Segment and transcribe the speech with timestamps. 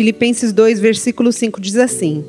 [0.00, 2.24] Filipenses 2, versículo 5 diz assim: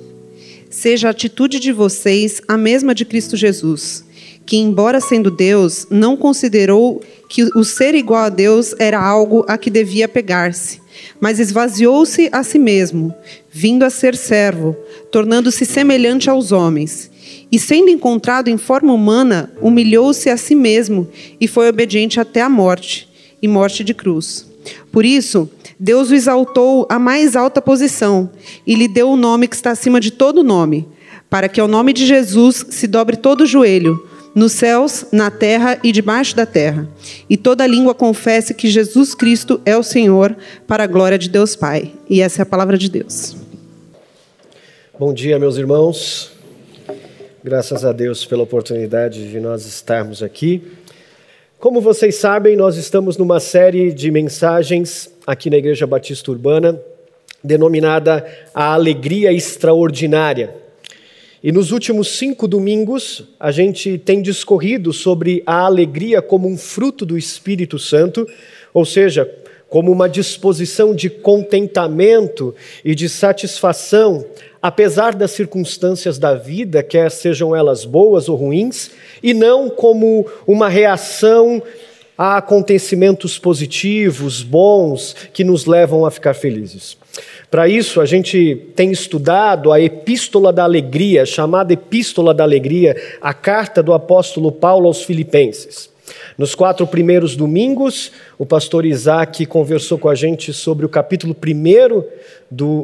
[0.70, 4.04] Seja a atitude de vocês a mesma de Cristo Jesus,
[4.46, 9.58] que, embora sendo Deus, não considerou que o ser igual a Deus era algo a
[9.58, 10.82] que devia pegar-se,
[11.18, 13.16] mas esvaziou-se a si mesmo,
[13.50, 14.76] vindo a ser servo,
[15.10, 17.10] tornando-se semelhante aos homens.
[17.50, 21.08] E sendo encontrado em forma humana, humilhou-se a si mesmo
[21.40, 23.08] e foi obediente até a morte
[23.42, 24.46] e morte de cruz.
[24.92, 25.50] Por isso,
[25.84, 28.30] Deus o exaltou à mais alta posição
[28.68, 30.88] e lhe deu o nome que está acima de todo nome,
[31.28, 35.80] para que ao nome de Jesus se dobre todo o joelho, nos céus, na terra
[35.84, 36.88] e debaixo da terra,
[37.28, 41.56] e toda língua confesse que Jesus Cristo é o Senhor, para a glória de Deus
[41.56, 41.92] Pai.
[42.08, 43.36] E essa é a palavra de Deus.
[45.00, 46.32] Bom dia, meus irmãos.
[47.44, 50.62] Graças a Deus pela oportunidade de nós estarmos aqui.
[51.62, 56.82] Como vocês sabem, nós estamos numa série de mensagens aqui na Igreja Batista Urbana,
[57.44, 60.56] denominada A Alegria Extraordinária.
[61.44, 67.06] E nos últimos cinco domingos, a gente tem discorrido sobre a alegria como um fruto
[67.06, 68.28] do Espírito Santo,
[68.74, 69.24] ou seja,
[69.72, 74.26] como uma disposição de contentamento e de satisfação,
[74.62, 78.92] apesar das circunstâncias da vida, quer sejam elas boas ou ruins,
[79.24, 81.64] e não como uma reação
[82.18, 86.98] a acontecimentos positivos, bons, que nos levam a ficar felizes.
[87.50, 93.34] Para isso, a gente tem estudado a Epístola da Alegria, chamada Epístola da Alegria, a
[93.34, 95.91] carta do apóstolo Paulo aos Filipenses.
[96.38, 102.06] Nos quatro primeiros domingos, o pastor Isaac conversou com a gente sobre o capítulo primeiro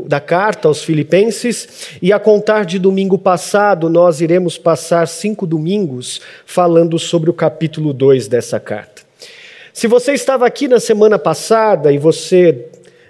[0.06, 6.22] da carta aos Filipenses, e a contar de domingo passado, nós iremos passar cinco domingos
[6.46, 9.02] falando sobre o capítulo 2 dessa carta.
[9.74, 12.66] Se você estava aqui na semana passada e você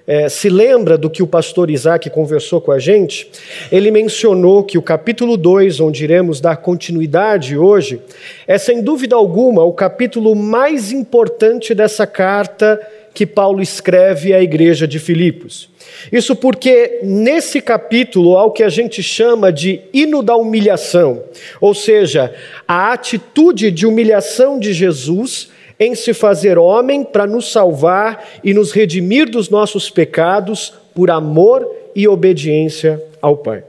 [0.07, 3.29] é, se lembra do que o pastor Isaac conversou com a gente,
[3.69, 7.99] ele mencionou que o capítulo 2, onde iremos dar continuidade hoje,
[8.47, 12.79] é sem dúvida alguma o capítulo mais importante dessa carta
[13.13, 15.69] que Paulo escreve à igreja de Filipos.
[16.09, 21.23] Isso porque nesse capítulo há o que a gente chama de hino da humilhação,
[21.59, 22.33] ou seja,
[22.65, 28.71] a atitude de humilhação de Jesus em se fazer homem para nos salvar e nos
[28.71, 33.63] redimir dos nossos pecados por amor e obediência ao Pai.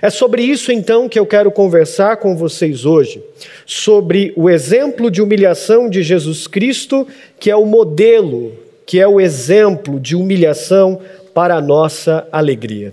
[0.00, 3.22] É sobre isso então que eu quero conversar com vocês hoje,
[3.64, 7.06] sobre o exemplo de humilhação de Jesus Cristo,
[7.38, 8.52] que é o modelo,
[8.84, 11.00] que é o exemplo de humilhação
[11.32, 12.92] para a nossa alegria.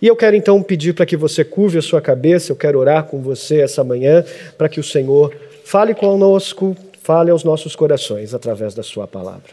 [0.00, 3.04] E eu quero então pedir para que você curve a sua cabeça, eu quero orar
[3.04, 4.24] com você essa manhã,
[4.56, 5.34] para que o Senhor
[5.64, 6.76] fale conosco,
[7.08, 9.52] Fale aos nossos corações através da Sua palavra.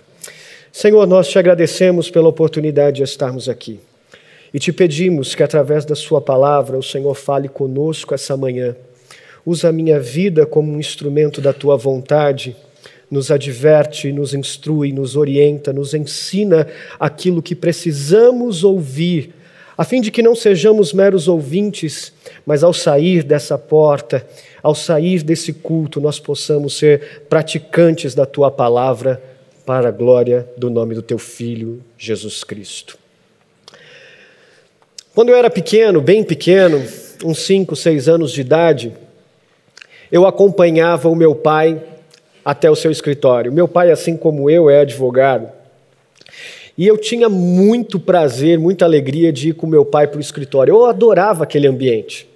[0.73, 3.79] Senhor, nós te agradecemos pela oportunidade de estarmos aqui.
[4.53, 8.75] E te pedimos que, através da Sua palavra, o Senhor fale conosco essa manhã.
[9.45, 12.57] Usa a minha vida como um instrumento da Tua vontade.
[13.09, 16.67] Nos adverte, nos instrui, nos orienta, nos ensina
[16.99, 19.33] aquilo que precisamos ouvir,
[19.77, 22.13] a fim de que não sejamos meros ouvintes,
[22.45, 24.25] mas ao sair dessa porta,
[24.63, 29.21] ao sair desse culto, nós possamos ser praticantes da tua palavra
[29.65, 32.97] para a glória do nome do teu filho, Jesus Cristo.
[35.13, 36.85] Quando eu era pequeno, bem pequeno,
[37.23, 38.93] uns 5, 6 anos de idade,
[40.11, 41.81] eu acompanhava o meu pai
[42.43, 43.51] até o seu escritório.
[43.51, 45.49] Meu pai, assim como eu, é advogado.
[46.77, 50.73] E eu tinha muito prazer, muita alegria de ir com meu pai para o escritório.
[50.73, 52.27] Eu adorava aquele ambiente.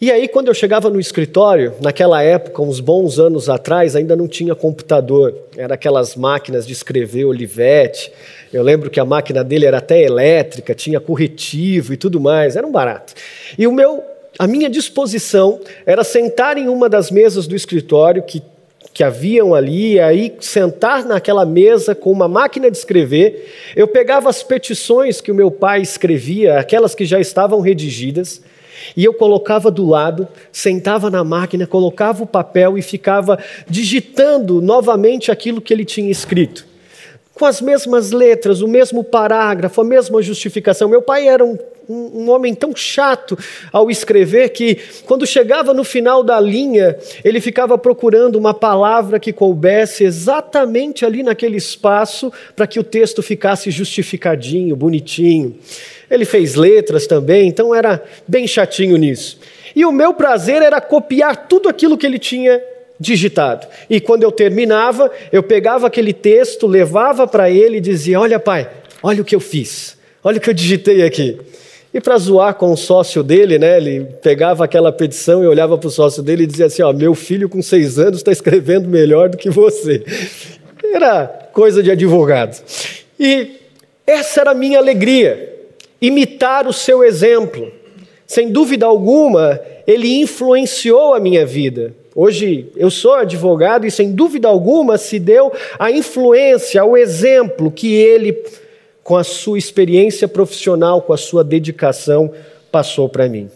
[0.00, 4.28] E aí, quando eu chegava no escritório, naquela época, uns bons anos atrás, ainda não
[4.28, 5.34] tinha computador.
[5.56, 8.12] Era aquelas máquinas de escrever Olivetti.
[8.52, 12.64] Eu lembro que a máquina dele era até elétrica, tinha corretivo e tudo mais, era
[12.64, 13.12] um barato.
[13.58, 14.00] E o meu,
[14.38, 18.40] a minha disposição era sentar em uma das mesas do escritório que,
[18.98, 23.48] que haviam ali, e aí sentar naquela mesa com uma máquina de escrever.
[23.76, 28.42] Eu pegava as petições que o meu pai escrevia, aquelas que já estavam redigidas,
[28.96, 33.38] e eu colocava do lado, sentava na máquina, colocava o papel e ficava
[33.70, 36.66] digitando novamente aquilo que ele tinha escrito.
[37.38, 40.88] Com as mesmas letras, o mesmo parágrafo, a mesma justificação.
[40.88, 41.56] Meu pai era um,
[41.88, 43.38] um, um homem tão chato
[43.72, 49.32] ao escrever que, quando chegava no final da linha, ele ficava procurando uma palavra que
[49.32, 55.56] coubesse exatamente ali naquele espaço para que o texto ficasse justificadinho, bonitinho.
[56.10, 59.38] Ele fez letras também, então era bem chatinho nisso.
[59.76, 62.60] E o meu prazer era copiar tudo aquilo que ele tinha
[62.98, 63.66] digitado.
[63.88, 68.68] E quando eu terminava, eu pegava aquele texto, levava para ele e dizia: Olha, pai,
[69.02, 69.96] olha o que eu fiz.
[70.22, 71.38] Olha o que eu digitei aqui.
[71.92, 75.88] E para zoar com o sócio dele, né, ele pegava aquela petição e olhava para
[75.88, 79.28] o sócio dele e dizia assim: Ó, meu filho com seis anos está escrevendo melhor
[79.28, 80.04] do que você.
[80.92, 82.62] Era coisa de advogado.
[83.18, 83.58] E
[84.06, 85.56] essa era a minha alegria,
[86.00, 87.70] imitar o seu exemplo.
[88.26, 91.94] Sem dúvida alguma, ele influenciou a minha vida.
[92.20, 97.94] Hoje eu sou advogado e, sem dúvida alguma, se deu a influência, o exemplo que
[97.94, 98.42] ele
[99.04, 102.32] com a sua experiência profissional, com a sua dedicação,
[102.72, 103.48] passou para mim.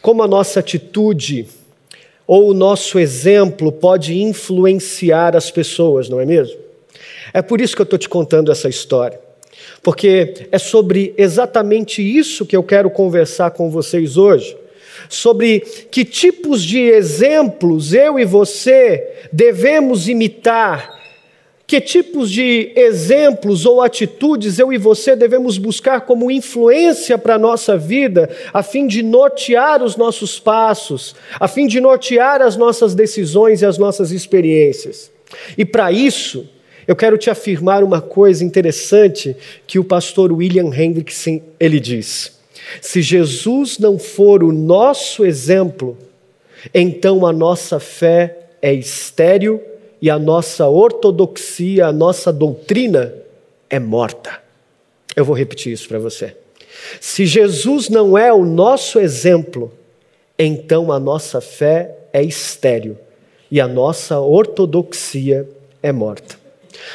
[0.00, 1.48] Como a nossa atitude
[2.24, 6.60] ou o nosso exemplo pode influenciar as pessoas, não é mesmo?
[7.34, 9.18] É por isso que eu estou te contando essa história,
[9.82, 14.61] porque é sobre exatamente isso que eu quero conversar com vocês hoje.
[15.08, 15.60] Sobre
[15.90, 21.02] que tipos de exemplos eu e você devemos imitar
[21.72, 27.38] que tipos de exemplos ou atitudes eu e você devemos buscar como influência para a
[27.38, 32.94] nossa vida, a fim de nortear os nossos passos, a fim de nortear as nossas
[32.94, 35.10] decisões e as nossas experiências?
[35.56, 36.46] E para isso,
[36.86, 39.34] eu quero te afirmar uma coisa interessante
[39.66, 42.38] que o pastor William Hendrickson ele diz:
[42.80, 45.96] se Jesus não for o nosso exemplo,
[46.72, 49.60] então a nossa fé é estéril
[50.00, 53.14] e a nossa ortodoxia, a nossa doutrina
[53.68, 54.40] é morta.
[55.14, 56.36] Eu vou repetir isso para você.
[57.00, 59.72] Se Jesus não é o nosso exemplo,
[60.38, 62.96] então a nossa fé é estéril
[63.50, 65.48] e a nossa ortodoxia
[65.82, 66.36] é morta.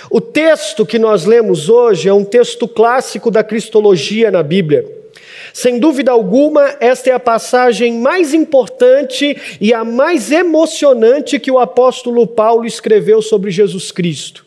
[0.10, 4.97] O texto que nós lemos hoje é um texto clássico da cristologia na Bíblia.
[5.57, 11.57] Sem dúvida alguma, esta é a passagem mais importante e a mais emocionante que o
[11.57, 14.45] apóstolo Paulo escreveu sobre Jesus Cristo.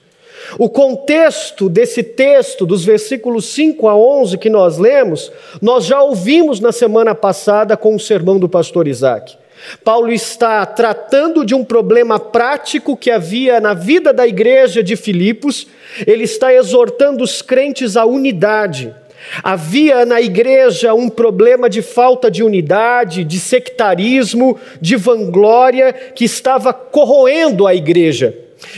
[0.57, 6.61] O contexto desse texto, dos versículos 5 a 11 que nós lemos, nós já ouvimos
[6.61, 9.37] na semana passada com o sermão do pastor Isaac.
[9.83, 15.67] Paulo está tratando de um problema prático que havia na vida da igreja de Filipos,
[16.07, 18.95] ele está exortando os crentes à unidade.
[19.43, 26.73] Havia na igreja um problema de falta de unidade, de sectarismo, de vanglória que estava
[26.73, 28.35] corroendo a igreja.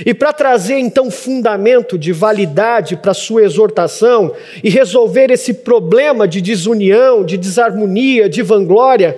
[0.06, 4.32] E para trazer então fundamento de validade para sua exortação
[4.62, 9.16] e resolver esse problema de desunião, de desarmonia, de vanglória,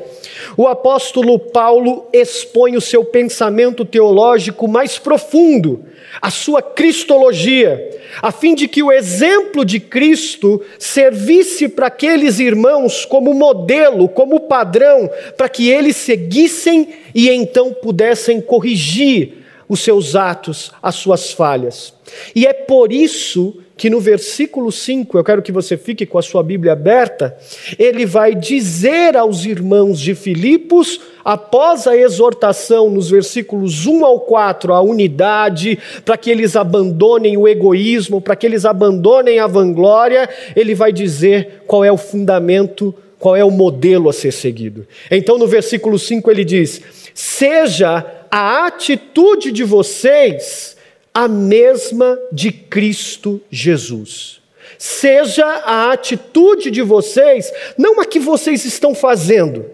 [0.57, 5.85] o apóstolo Paulo expõe o seu pensamento teológico mais profundo,
[6.21, 7.91] a sua cristologia,
[8.23, 14.41] a fim de que o exemplo de Cristo servisse para aqueles irmãos como modelo, como
[14.41, 21.95] padrão, para que eles seguissem e então pudessem corrigir os seus atos, as suas falhas.
[22.35, 26.23] E é por isso que no versículo 5, eu quero que você fique com a
[26.23, 27.37] sua Bíblia aberta,
[27.79, 34.73] ele vai dizer aos irmãos de Filipos, após a exortação nos versículos 1 ao 4,
[34.73, 40.75] a unidade, para que eles abandonem o egoísmo, para que eles abandonem a vanglória, ele
[40.75, 44.87] vai dizer qual é o fundamento, qual é o modelo a ser seguido.
[45.11, 46.81] Então no versículo 5 ele diz:
[47.13, 48.05] Seja
[48.37, 50.77] a atitude de vocês
[51.15, 54.41] a mesma de Cristo Jesus.
[54.77, 59.67] Seja a atitude de vocês, não a que vocês estão fazendo,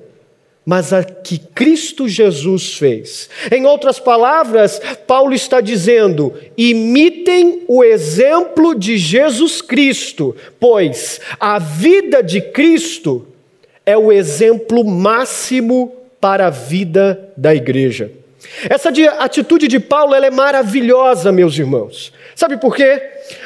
[0.63, 3.31] mas a que Cristo Jesus fez.
[3.51, 12.23] Em outras palavras, Paulo está dizendo: imitem o exemplo de Jesus Cristo, pois a vida
[12.23, 13.27] de Cristo
[13.87, 18.21] é o exemplo máximo para a vida da igreja.
[18.69, 22.13] Essa atitude de Paulo é maravilhosa, meus irmãos.
[22.35, 23.03] Sabe por quê?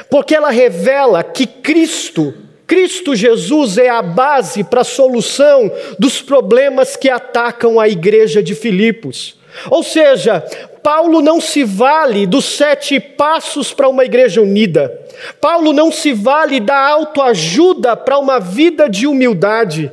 [0.09, 2.35] Porque ela revela que Cristo,
[2.67, 8.55] Cristo Jesus é a base para a solução dos problemas que atacam a igreja de
[8.55, 9.37] Filipos.
[9.71, 10.45] Ou seja,
[10.83, 15.01] Paulo não se vale dos sete passos para uma igreja unida.
[15.41, 19.91] Paulo não se vale da autoajuda para uma vida de humildade.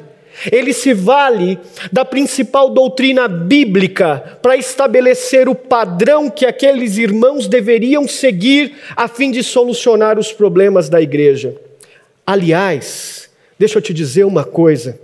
[0.50, 1.60] Ele se vale
[1.92, 9.30] da principal doutrina bíblica para estabelecer o padrão que aqueles irmãos deveriam seguir a fim
[9.30, 11.56] de solucionar os problemas da igreja.
[12.26, 13.30] Aliás,
[13.60, 14.98] deixa eu te dizer uma coisa.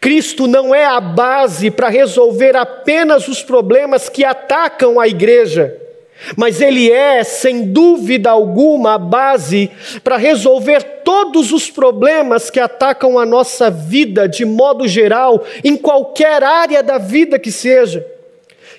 [0.00, 5.87] Cristo não é a base para resolver apenas os problemas que atacam a igreja.
[6.36, 9.70] Mas ele é, sem dúvida alguma, a base
[10.02, 16.42] para resolver todos os problemas que atacam a nossa vida de modo geral, em qualquer
[16.42, 18.04] área da vida que seja.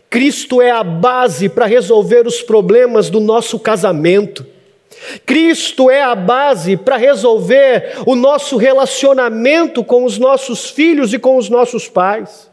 [0.09, 4.45] Cristo é a base para resolver os problemas do nosso casamento.
[5.25, 11.37] Cristo é a base para resolver o nosso relacionamento com os nossos filhos e com
[11.37, 12.48] os nossos pais.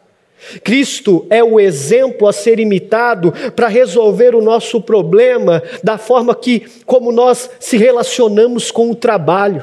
[0.63, 6.67] Cristo é o exemplo a ser imitado para resolver o nosso problema da forma que
[6.85, 9.63] como nós se relacionamos com o trabalho,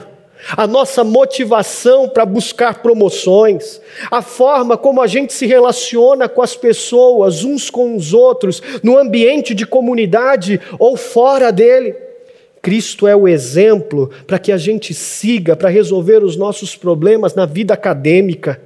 [0.58, 3.80] a nossa motivação para buscar promoções,
[4.12, 8.98] a forma como a gente se relaciona com as pessoas uns com os outros, no
[8.98, 11.96] ambiente de comunidade ou fora dele.
[12.62, 17.46] Cristo é o exemplo para que a gente siga para resolver os nossos problemas na
[17.46, 18.62] vida acadêmica,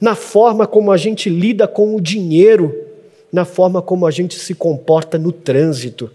[0.00, 2.74] na forma como a gente lida com o dinheiro,
[3.32, 6.10] na forma como a gente se comporta no trânsito.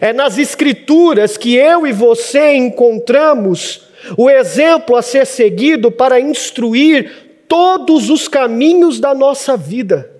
[0.00, 3.82] É nas Escrituras que eu e você encontramos
[4.16, 10.10] o exemplo a ser seguido para instruir todos os caminhos da nossa vida,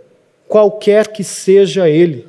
[0.47, 2.27] qualquer que seja ele.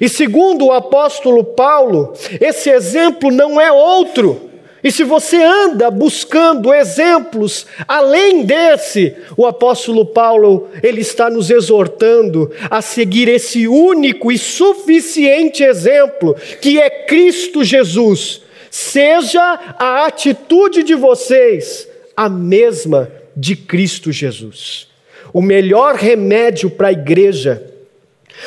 [0.00, 4.45] E segundo o apóstolo Paulo, esse exemplo não é outro.
[4.86, 12.52] E se você anda buscando exemplos além desse, o apóstolo Paulo, ele está nos exortando
[12.70, 18.42] a seguir esse único e suficiente exemplo, que é Cristo Jesus.
[18.70, 24.86] Seja a atitude de vocês a mesma de Cristo Jesus.
[25.32, 27.72] O melhor remédio para a igreja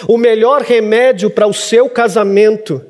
[0.08, 2.82] o melhor remédio para o seu casamento,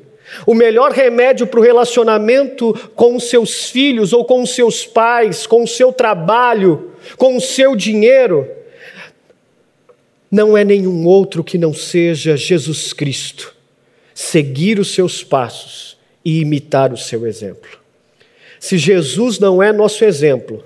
[0.46, 5.46] o melhor remédio para o relacionamento com os seus filhos ou com os seus pais,
[5.46, 8.48] com o seu trabalho, com o seu dinheiro,
[10.30, 13.54] não é nenhum outro que não seja Jesus Cristo.
[14.14, 17.80] Seguir os seus passos e imitar o seu exemplo.
[18.60, 20.62] Se Jesus não é nosso exemplo,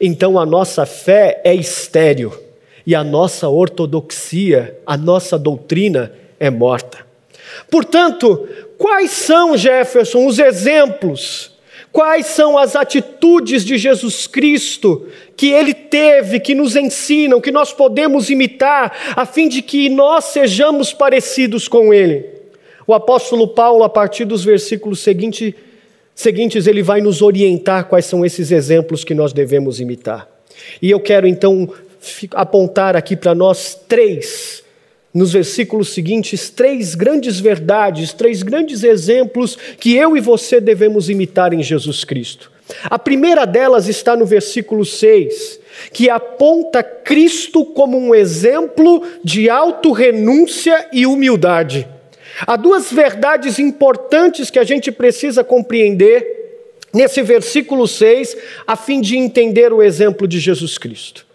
[0.00, 2.32] então a nossa fé é estéril
[2.86, 6.98] e a nossa ortodoxia, a nossa doutrina é morta.
[7.70, 8.46] Portanto,
[8.80, 11.52] quais são, Jefferson, os exemplos?
[11.92, 15.06] Quais são as atitudes de Jesus Cristo
[15.36, 20.26] que ele teve, que nos ensinam, que nós podemos imitar, a fim de que nós
[20.26, 22.24] sejamos parecidos com ele?
[22.86, 25.54] O apóstolo Paulo, a partir dos versículos seguinte,
[26.14, 30.26] seguintes, ele vai nos orientar quais são esses exemplos que nós devemos imitar.
[30.80, 31.68] E eu quero então
[32.32, 34.64] apontar aqui para nós três,
[35.12, 41.52] nos versículos seguintes, três grandes verdades, três grandes exemplos que eu e você devemos imitar
[41.52, 42.50] em Jesus Cristo.
[42.84, 45.58] A primeira delas está no versículo 6,
[45.92, 51.88] que aponta Cristo como um exemplo de autorrenúncia e humildade.
[52.46, 56.38] Há duas verdades importantes que a gente precisa compreender
[56.92, 58.36] nesse versículo 6,
[58.66, 61.26] a fim de entender o exemplo de Jesus Cristo.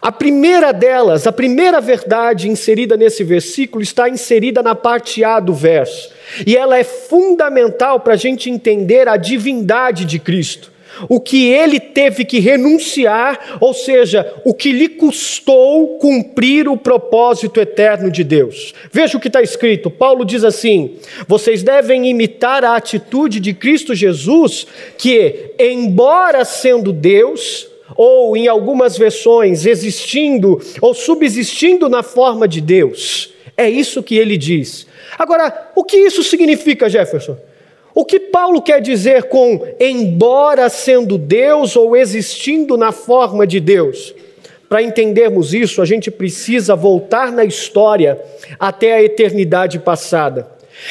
[0.00, 5.54] A primeira delas, a primeira verdade inserida nesse versículo, está inserida na parte A do
[5.54, 6.10] verso.
[6.46, 10.74] E ela é fundamental para a gente entender a divindade de Cristo.
[11.08, 17.60] O que ele teve que renunciar, ou seja, o que lhe custou cumprir o propósito
[17.60, 18.74] eterno de Deus.
[18.92, 19.90] Veja o que está escrito.
[19.90, 24.66] Paulo diz assim: vocês devem imitar a atitude de Cristo Jesus,
[24.96, 33.32] que, embora sendo Deus, ou em algumas versões, existindo ou subsistindo na forma de Deus.
[33.56, 34.86] É isso que ele diz.
[35.18, 37.36] Agora, o que isso significa, Jefferson?
[37.94, 44.12] O que Paulo quer dizer com embora sendo Deus ou existindo na forma de Deus?
[44.68, 48.20] Para entendermos isso, a gente precisa voltar na história
[48.58, 50.48] até a eternidade passada.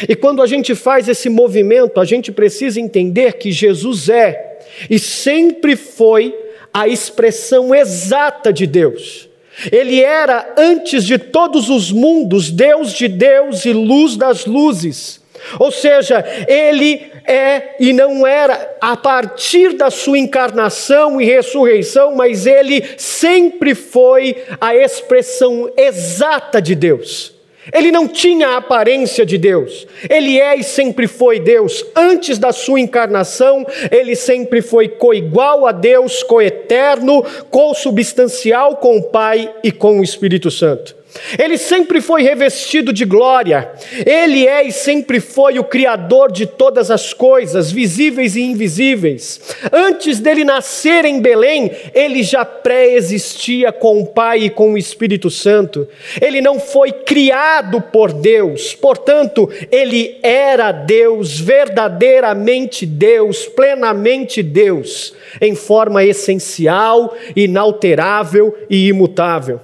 [0.07, 4.97] E quando a gente faz esse movimento, a gente precisa entender que Jesus é e
[4.97, 6.33] sempre foi
[6.73, 9.29] a expressão exata de Deus.
[9.71, 15.21] Ele era, antes de todos os mundos, Deus de Deus e luz das luzes.
[15.59, 22.45] Ou seja, ele é e não era a partir da sua encarnação e ressurreição, mas
[22.45, 27.32] ele sempre foi a expressão exata de Deus.
[27.71, 29.87] Ele não tinha a aparência de Deus.
[30.09, 31.85] Ele é e sempre foi Deus.
[31.95, 39.53] Antes da sua encarnação, ele sempre foi coigual a Deus, coeterno, consubstancial com o Pai
[39.63, 41.02] e com o Espírito Santo.
[41.37, 43.71] Ele sempre foi revestido de glória.
[44.05, 49.39] Ele é e sempre foi o Criador de todas as coisas, visíveis e invisíveis.
[49.71, 55.29] Antes dele nascer em Belém, ele já pré-existia com o Pai e com o Espírito
[55.29, 55.87] Santo.
[56.21, 65.55] Ele não foi criado por Deus, portanto, ele era Deus, verdadeiramente Deus, plenamente Deus, em
[65.55, 69.59] forma essencial, inalterável e imutável.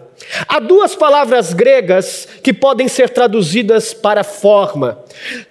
[0.47, 5.03] Há duas palavras gregas que podem ser traduzidas para forma.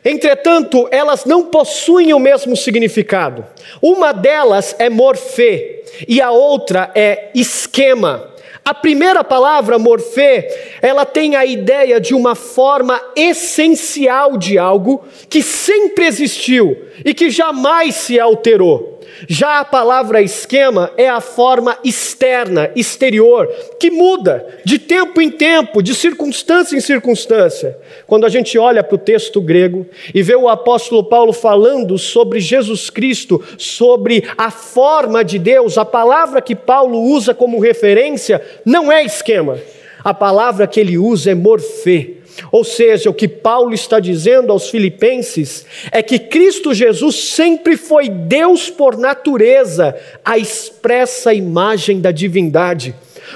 [0.04, 3.44] Entretanto, elas não possuem o mesmo significado.
[3.82, 8.28] Uma delas é morfê e a outra é esquema.
[8.64, 10.46] A primeira palavra, morfê,
[10.82, 17.30] ela tem a ideia de uma forma essencial de algo que sempre existiu e que
[17.30, 18.97] jamais se alterou.
[19.26, 23.48] Já a palavra esquema é a forma externa, exterior,
[23.80, 27.76] que muda de tempo em tempo, de circunstância em circunstância.
[28.06, 32.38] Quando a gente olha para o texto grego e vê o apóstolo Paulo falando sobre
[32.38, 38.92] Jesus Cristo, sobre a forma de Deus, a palavra que Paulo usa como referência não
[38.92, 39.58] é esquema.
[40.04, 42.17] A palavra que ele usa é morfê
[42.50, 48.08] ou seja, o que Paulo está dizendo aos Filipenses é que Cristo Jesus sempre foi
[48.08, 52.94] Deus por natureza, a expressa imagem da divindade.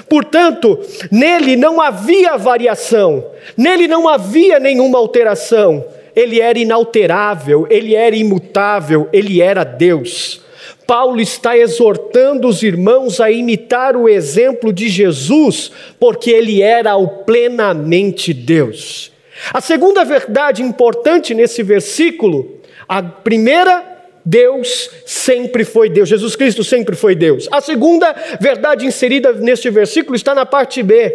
[0.09, 0.79] Portanto,
[1.11, 5.85] nele não havia variação, nele não havia nenhuma alteração.
[6.15, 10.42] Ele era inalterável, ele era imutável, ele era Deus.
[10.85, 17.07] Paulo está exortando os irmãos a imitar o exemplo de Jesus, porque ele era o
[17.23, 19.11] plenamente Deus.
[19.53, 23.91] A segunda verdade importante nesse versículo, a primeira,
[24.25, 27.49] Deus sempre foi Deus, Jesus Cristo sempre foi Deus.
[27.51, 31.13] A segunda verdade inserida neste versículo está na parte B.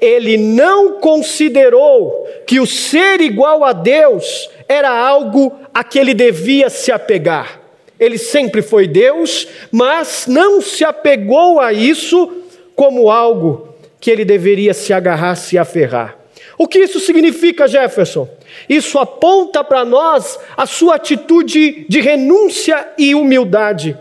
[0.00, 6.68] Ele não considerou que o ser igual a Deus era algo a que ele devia
[6.68, 7.57] se apegar.
[7.98, 12.30] Ele sempre foi Deus, mas não se apegou a isso
[12.74, 16.16] como algo que ele deveria se agarrar, se aferrar.
[16.56, 18.28] O que isso significa, Jefferson?
[18.68, 23.96] Isso aponta para nós a sua atitude de renúncia e humildade.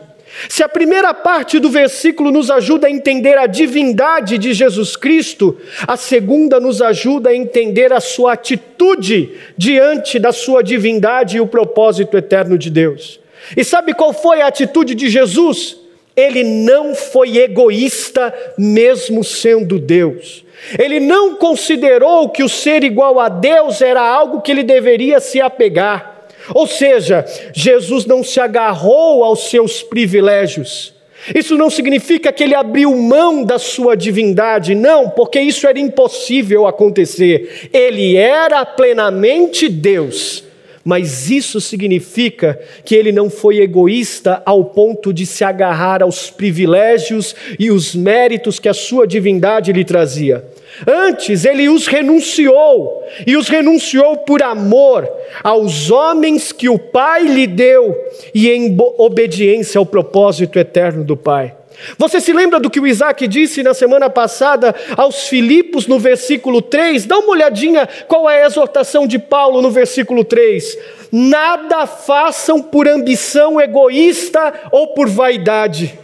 [0.50, 5.58] Se a primeira parte do versículo nos ajuda a entender a divindade de Jesus Cristo,
[5.88, 11.48] a segunda nos ajuda a entender a sua atitude diante da sua divindade e o
[11.48, 13.20] propósito eterno de Deus.
[13.56, 15.78] E sabe qual foi a atitude de Jesus?
[16.16, 20.44] Ele não foi egoísta, mesmo sendo Deus.
[20.80, 25.40] Ele não considerou que o ser igual a Deus era algo que ele deveria se
[25.40, 26.28] apegar.
[26.56, 30.94] Ou seja, Jesus não se agarrou aos seus privilégios.
[31.36, 36.66] Isso não significa que ele abriu mão da sua divindade, não, porque isso era impossível
[36.66, 37.70] acontecer.
[37.74, 40.47] Ele era plenamente Deus
[40.88, 47.36] mas isso significa que ele não foi egoísta ao ponto de se agarrar aos privilégios
[47.60, 50.46] e os méritos que a sua divindade lhe trazia.
[50.88, 55.06] Antes, ele os renunciou, e os renunciou por amor
[55.44, 57.94] aos homens que o Pai lhe deu
[58.34, 61.54] e em obediência ao propósito eterno do Pai.
[61.98, 66.62] Você se lembra do que o Isaac disse na semana passada aos Filipos no versículo
[66.62, 67.06] 3?
[67.06, 70.78] Dá uma olhadinha qual é a exortação de Paulo no versículo 3.
[71.12, 75.98] Nada façam por ambição egoísta ou por vaidade.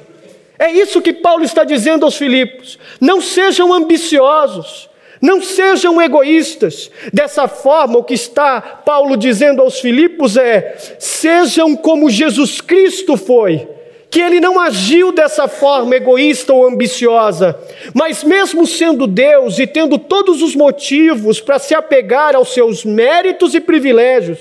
[0.59, 2.77] É isso que Paulo está dizendo aos Filipos.
[3.01, 6.91] Não sejam ambiciosos, não sejam egoístas.
[7.11, 13.67] Dessa forma, o que está Paulo dizendo aos Filipos é: sejam como Jesus Cristo foi
[14.13, 17.57] que ele não agiu dessa forma egoísta ou ambiciosa,
[17.95, 23.55] mas mesmo sendo Deus e tendo todos os motivos para se apegar aos seus méritos
[23.55, 24.37] e privilégios,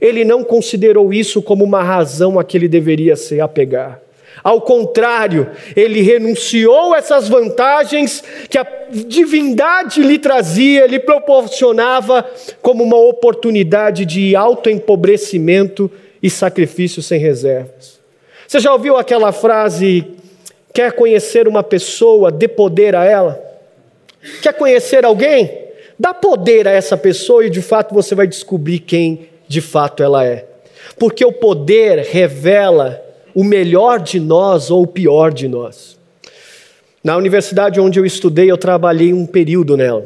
[0.00, 4.00] ele não considerou isso como uma razão a que ele deveria se apegar.
[4.42, 12.28] Ao contrário, ele renunciou a essas vantagens que a divindade lhe trazia, lhe proporcionava
[12.60, 15.88] como uma oportunidade de autoempobrecimento
[16.20, 17.91] e sacrifício sem reservas.
[18.52, 20.06] Você já ouviu aquela frase:
[20.74, 23.42] quer conhecer uma pessoa, dê poder a ela?
[24.42, 25.68] Quer conhecer alguém?
[25.98, 30.22] Dá poder a essa pessoa e de fato você vai descobrir quem de fato ela
[30.26, 30.44] é.
[30.98, 33.02] Porque o poder revela
[33.34, 35.98] o melhor de nós ou o pior de nós.
[37.02, 40.04] Na universidade onde eu estudei, eu trabalhei um período nela.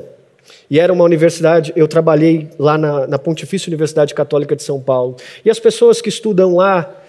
[0.71, 5.17] E era uma universidade, eu trabalhei lá na, na Pontifícia Universidade Católica de São Paulo.
[5.45, 7.03] E as pessoas que estudam lá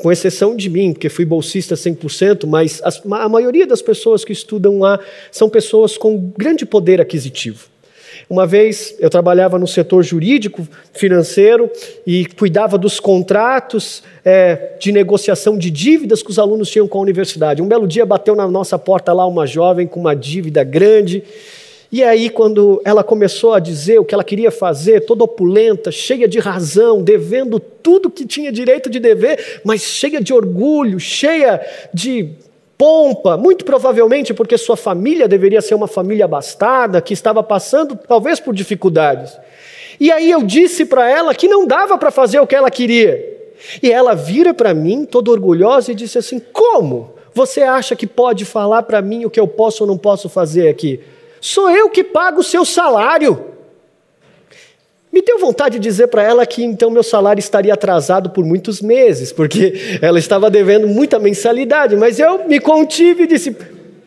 [0.00, 4.32] com exceção de mim, porque fui bolsista 100%, mas as, a maioria das pessoas que
[4.32, 4.98] estudam lá
[5.30, 7.72] são pessoas com grande poder aquisitivo.
[8.28, 11.70] Uma vez eu trabalhava no setor jurídico, financeiro
[12.06, 17.02] e cuidava dos contratos é, de negociação de dívidas que os alunos tinham com a
[17.02, 17.60] universidade.
[17.60, 21.22] Um belo dia bateu na nossa porta lá uma jovem com uma dívida grande
[21.92, 26.26] e aí, quando ela começou a dizer o que ela queria fazer, toda opulenta, cheia
[26.26, 31.60] de razão, devendo tudo que tinha direito de dever, mas cheia de orgulho, cheia
[31.92, 32.30] de
[32.78, 38.40] pompa, muito provavelmente porque sua família deveria ser uma família abastada, que estava passando talvez
[38.40, 39.36] por dificuldades.
[40.00, 43.22] E aí eu disse para ela que não dava para fazer o que ela queria.
[43.82, 47.12] E ela vira para mim, toda orgulhosa, e disse assim: Como?
[47.34, 50.68] Você acha que pode falar para mim o que eu posso ou não posso fazer
[50.68, 50.98] aqui?
[51.42, 53.46] Sou eu que pago o seu salário.
[55.12, 58.80] Me deu vontade de dizer para ela que então meu salário estaria atrasado por muitos
[58.80, 63.56] meses, porque ela estava devendo muita mensalidade, mas eu me contive e disse: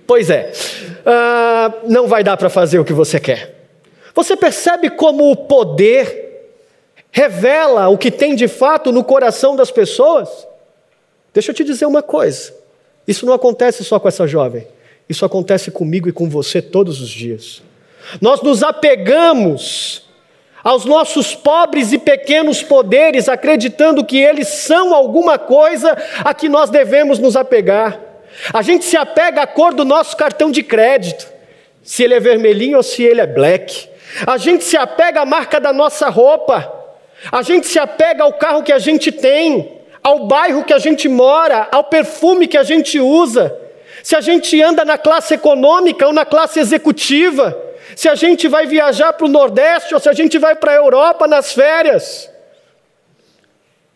[0.07, 0.49] Pois é,
[1.01, 3.53] uh, não vai dar para fazer o que você quer.
[4.15, 6.53] Você percebe como o poder
[7.11, 10.29] revela o que tem de fato no coração das pessoas?
[11.33, 12.53] Deixa eu te dizer uma coisa:
[13.05, 14.65] isso não acontece só com essa jovem,
[15.07, 17.61] isso acontece comigo e com você todos os dias.
[18.21, 20.05] Nós nos apegamos
[20.63, 26.71] aos nossos pobres e pequenos poderes, acreditando que eles são alguma coisa a que nós
[26.71, 27.99] devemos nos apegar.
[28.51, 31.27] A gente se apega à cor do nosso cartão de crédito,
[31.83, 33.87] se ele é vermelhinho ou se ele é black.
[34.25, 36.73] A gente se apega à marca da nossa roupa.
[37.31, 41.07] A gente se apega ao carro que a gente tem, ao bairro que a gente
[41.07, 43.55] mora, ao perfume que a gente usa.
[44.05, 47.59] Se a gente anda na classe econômica ou na classe executiva
[47.95, 50.75] se a gente vai viajar para o Nordeste ou se a gente vai para a
[50.75, 52.29] Europa nas férias.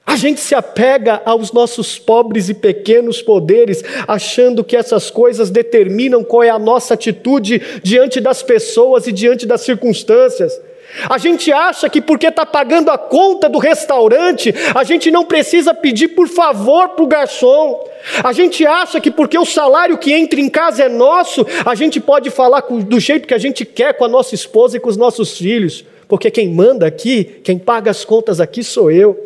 [0.04, 6.24] A gente se apega aos nossos pobres e pequenos poderes, achando que essas coisas determinam
[6.24, 10.60] qual é a nossa atitude diante das pessoas e diante das circunstâncias.
[11.10, 15.74] A gente acha que porque está pagando a conta do restaurante, a gente não precisa
[15.74, 17.88] pedir por favor para o garçom.
[18.24, 22.00] A gente acha que porque o salário que entra em casa é nosso, a gente
[22.00, 24.98] pode falar do jeito que a gente quer com a nossa esposa e com os
[24.98, 29.18] nossos filhos, porque quem manda aqui, quem paga as contas aqui sou eu.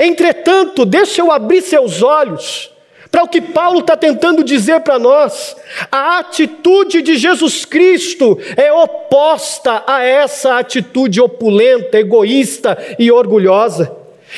[0.00, 2.70] Entretanto, deixa eu abrir seus olhos
[3.16, 5.56] para o que Paulo está tentando dizer para nós.
[5.90, 13.90] A atitude de Jesus Cristo é oposta a essa atitude opulenta, egoísta e orgulhosa.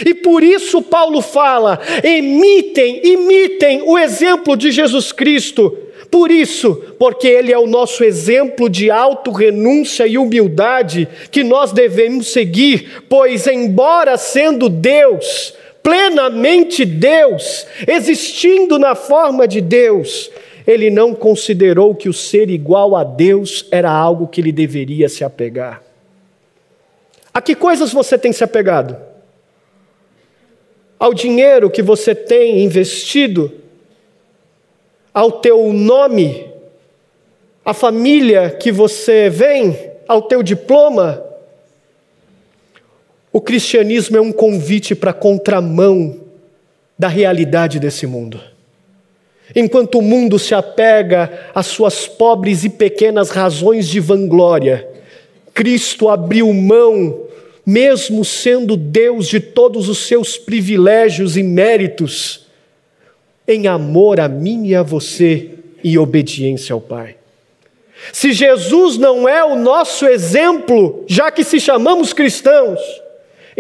[0.07, 5.77] E por isso Paulo fala: imitem, imitem o exemplo de Jesus Cristo.
[6.09, 12.29] Por isso, porque Ele é o nosso exemplo de auto-renúncia e humildade que nós devemos
[12.29, 15.53] seguir, pois, embora sendo Deus,
[15.89, 20.31] plenamente Deus, existindo na forma de Deus,
[20.67, 25.25] ele não considerou que o ser igual a Deus era algo que ele deveria se
[25.25, 25.83] apegar.
[27.33, 28.99] A que coisas você tem se apegado?
[30.99, 33.51] Ao dinheiro que você tem investido?
[35.15, 36.53] Ao teu nome?
[37.65, 39.75] À família que você vem?
[40.07, 41.28] Ao teu diploma?
[43.33, 46.21] O cristianismo é um convite para a contramão
[46.99, 48.41] da realidade desse mundo.
[49.55, 54.87] Enquanto o mundo se apega às suas pobres e pequenas razões de vanglória,
[55.55, 57.23] Cristo abriu mão,
[57.65, 62.47] mesmo sendo Deus de todos os seus privilégios e méritos,
[63.47, 65.51] em amor a mim e a você
[65.83, 67.17] e obediência ao Pai.
[68.13, 72.79] Se Jesus não é o nosso exemplo, já que se chamamos cristãos,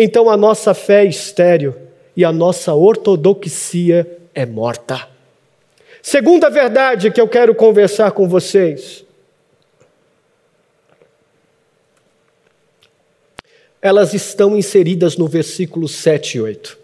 [0.00, 1.74] então a nossa fé é estéril
[2.16, 5.08] e a nossa ortodoxia é morta.
[6.00, 9.04] Segunda verdade que eu quero conversar com vocês.
[13.82, 16.78] Elas estão inseridas no versículo 7 e 8.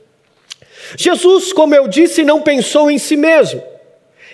[0.97, 3.63] Jesus, como eu disse, não pensou em si mesmo.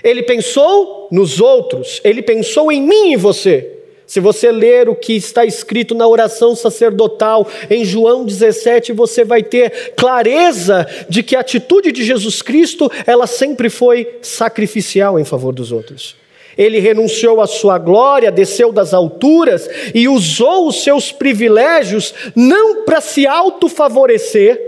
[0.02, 3.79] Ele pensou nos outros, ele pensou em mim e você.
[4.10, 9.40] Se você ler o que está escrito na oração sacerdotal em João 17, você vai
[9.40, 15.52] ter clareza de que a atitude de Jesus Cristo, ela sempre foi sacrificial em favor
[15.52, 16.16] dos outros.
[16.58, 23.00] Ele renunciou à sua glória, desceu das alturas e usou os seus privilégios não para
[23.00, 24.60] se autofavorecer,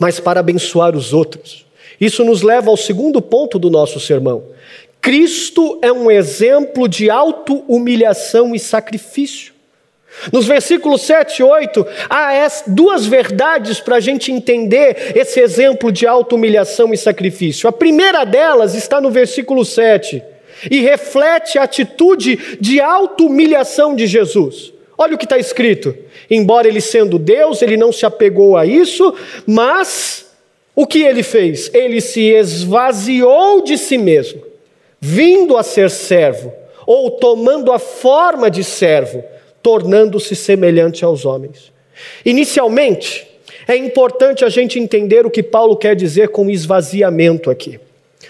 [0.00, 1.64] mas para abençoar os outros.
[2.00, 4.42] Isso nos leva ao segundo ponto do nosso sermão.
[5.02, 9.52] Cristo é um exemplo de auto-humilhação e sacrifício.
[10.32, 16.06] Nos versículos 7 e 8, há duas verdades para a gente entender esse exemplo de
[16.06, 17.68] auto-humilhação e sacrifício.
[17.68, 20.22] A primeira delas está no versículo 7
[20.70, 24.72] e reflete a atitude de auto-humilhação de Jesus.
[24.96, 25.96] Olha o que está escrito:
[26.30, 29.12] embora ele sendo Deus, ele não se apegou a isso,
[29.46, 30.26] mas
[30.76, 31.74] o que ele fez?
[31.74, 34.51] Ele se esvaziou de si mesmo
[35.04, 36.52] vindo a ser servo,
[36.86, 39.24] ou tomando a forma de servo,
[39.60, 41.72] tornando-se semelhante aos homens.
[42.24, 43.26] Inicialmente,
[43.66, 47.80] é importante a gente entender o que Paulo quer dizer com esvaziamento aqui.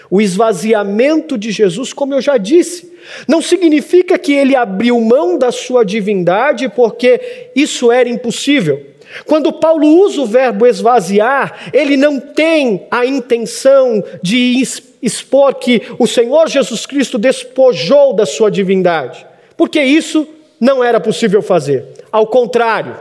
[0.09, 2.91] O esvaziamento de Jesus, como eu já disse,
[3.27, 8.83] não significa que ele abriu mão da sua divindade porque isso era impossível.
[9.25, 14.59] Quando Paulo usa o verbo esvaziar, ele não tem a intenção de
[15.03, 20.27] expor que o Senhor Jesus Cristo despojou da sua divindade, porque isso
[20.59, 21.85] não era possível fazer.
[22.09, 22.95] Ao contrário,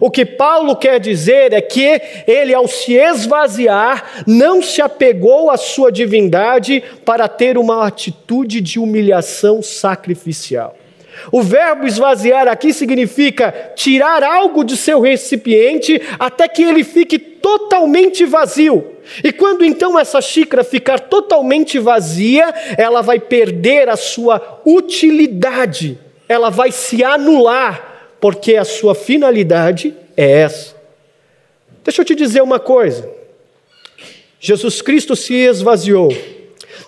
[0.00, 5.56] o que Paulo quer dizer é que ele, ao se esvaziar, não se apegou à
[5.56, 10.76] sua divindade para ter uma atitude de humilhação sacrificial.
[11.30, 18.24] O verbo esvaziar aqui significa tirar algo de seu recipiente até que ele fique totalmente
[18.24, 18.91] vazio.
[19.22, 26.50] E quando então essa xícara ficar totalmente vazia, ela vai perder a sua utilidade, ela
[26.50, 30.76] vai se anular porque a sua finalidade é essa.
[31.82, 33.10] Deixa eu te dizer uma coisa.
[34.38, 36.08] Jesus Cristo se esvaziou.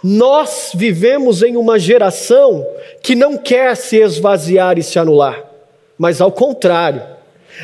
[0.02, 2.66] Nós vivemos em uma geração
[3.02, 5.42] que não quer se esvaziar e se anular,
[5.96, 7.02] mas ao contrário,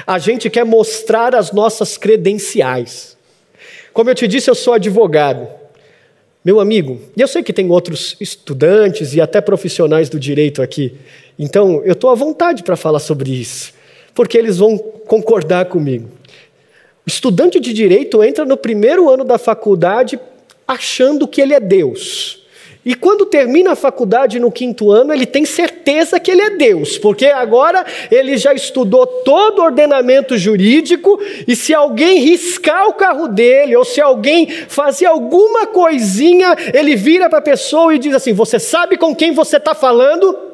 [0.07, 3.17] a gente quer mostrar as nossas credenciais.
[4.01, 5.47] Como eu te disse, eu sou advogado.
[6.43, 10.95] Meu amigo, e eu sei que tem outros estudantes e até profissionais do direito aqui,
[11.39, 13.75] então eu estou à vontade para falar sobre isso,
[14.15, 16.09] porque eles vão concordar comigo.
[17.07, 20.19] Estudante de direito entra no primeiro ano da faculdade
[20.67, 22.40] achando que ele é Deus.
[22.83, 26.97] E quando termina a faculdade no quinto ano, ele tem certeza que ele é Deus,
[26.97, 33.29] porque agora ele já estudou todo o ordenamento jurídico, e se alguém riscar o carro
[33.29, 38.33] dele, ou se alguém fazer alguma coisinha, ele vira para a pessoa e diz assim:
[38.33, 40.51] Você sabe com quem você está falando?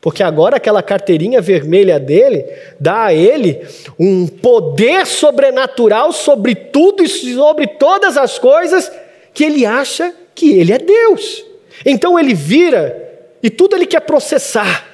[0.00, 2.44] Porque agora aquela carteirinha vermelha dele
[2.78, 3.60] dá a ele
[3.98, 8.90] um poder sobrenatural sobre tudo e sobre todas as coisas
[9.32, 11.44] que ele acha que ele é Deus.
[11.84, 13.06] Então ele vira
[13.42, 14.86] e tudo ele quer processar.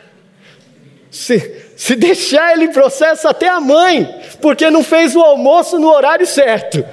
[1.11, 4.09] Se, se deixar, ele processa até a mãe,
[4.40, 6.85] porque não fez o almoço no horário certo.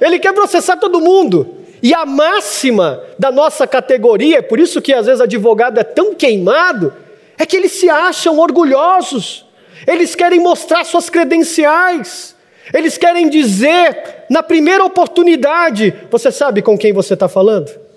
[0.00, 1.56] Ele quer processar todo mundo.
[1.82, 6.92] E a máxima da nossa categoria, por isso que às vezes advogado é tão queimado,
[7.38, 9.46] é que eles se acham orgulhosos,
[9.86, 12.34] eles querem mostrar suas credenciais,
[12.74, 17.87] eles querem dizer, na primeira oportunidade, você sabe com quem você está falando?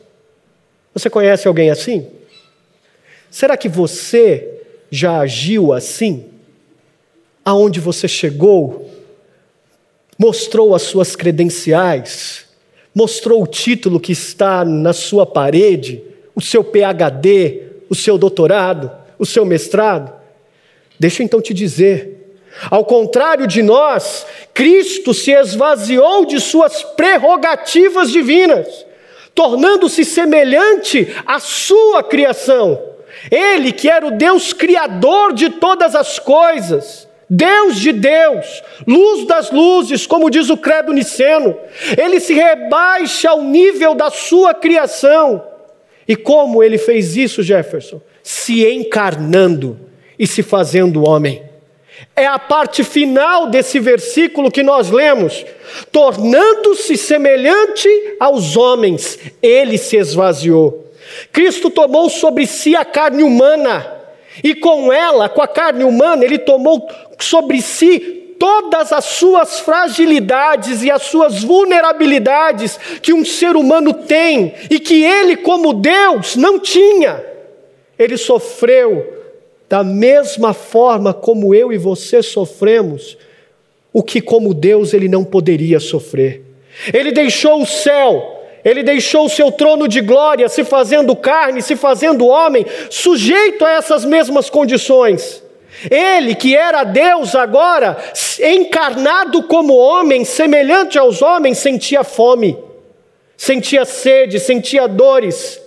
[0.93, 2.07] Você conhece alguém assim?
[3.29, 6.25] Será que você já agiu assim?
[7.45, 8.89] Aonde você chegou?
[10.17, 12.45] Mostrou as suas credenciais?
[12.93, 16.03] Mostrou o título que está na sua parede?
[16.35, 17.63] O seu PhD?
[17.89, 18.91] O seu doutorado?
[19.17, 20.13] O seu mestrado?
[20.99, 22.37] Deixa eu então te dizer.
[22.69, 28.90] Ao contrário de nós, Cristo se esvaziou de suas prerrogativas divinas
[29.33, 32.81] tornando-se semelhante à sua criação.
[33.29, 39.51] Ele, que era o Deus criador de todas as coisas, Deus de Deus, luz das
[39.51, 41.57] luzes, como diz o credo niceno,
[41.97, 45.41] ele se rebaixa ao nível da sua criação.
[46.07, 48.01] E como ele fez isso, Jefferson?
[48.21, 49.79] Se encarnando
[50.19, 51.50] e se fazendo homem.
[52.15, 55.45] É a parte final desse versículo que nós lemos.
[55.91, 57.87] Tornando-se semelhante
[58.19, 60.91] aos homens, ele se esvaziou.
[61.31, 63.99] Cristo tomou sobre si a carne humana,
[64.43, 66.87] e com ela, com a carne humana, ele tomou
[67.19, 67.99] sobre si
[68.39, 75.03] todas as suas fragilidades e as suas vulnerabilidades que um ser humano tem e que
[75.03, 77.23] ele, como Deus, não tinha.
[77.99, 79.20] Ele sofreu
[79.71, 83.17] da mesma forma como eu e você sofremos,
[83.93, 86.43] o que, como Deus, ele não poderia sofrer.
[86.93, 91.77] Ele deixou o céu, ele deixou o seu trono de glória, se fazendo carne, se
[91.77, 95.41] fazendo homem, sujeito a essas mesmas condições.
[95.89, 97.97] Ele, que era Deus agora,
[98.41, 102.57] encarnado como homem, semelhante aos homens, sentia fome,
[103.37, 105.60] sentia sede, sentia dores,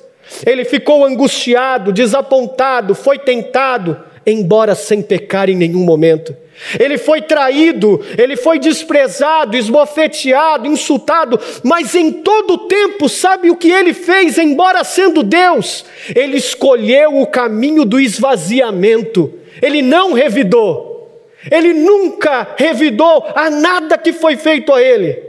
[0.46, 6.34] ele ficou angustiado, desapontado, foi tentado, embora sem pecar em nenhum momento.
[6.78, 13.56] Ele foi traído, ele foi desprezado, esbofeteado, insultado, mas em todo o tempo, sabe o
[13.56, 15.84] que ele fez, embora sendo Deus?
[16.14, 21.20] Ele escolheu o caminho do esvaziamento, ele não revidou,
[21.50, 25.20] ele nunca revidou a nada que foi feito a ele.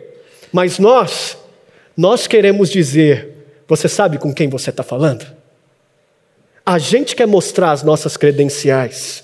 [0.53, 1.37] Mas nós,
[1.97, 3.34] nós queremos dizer,
[3.67, 5.25] você sabe com quem você está falando?
[6.65, 9.23] A gente quer mostrar as nossas credenciais.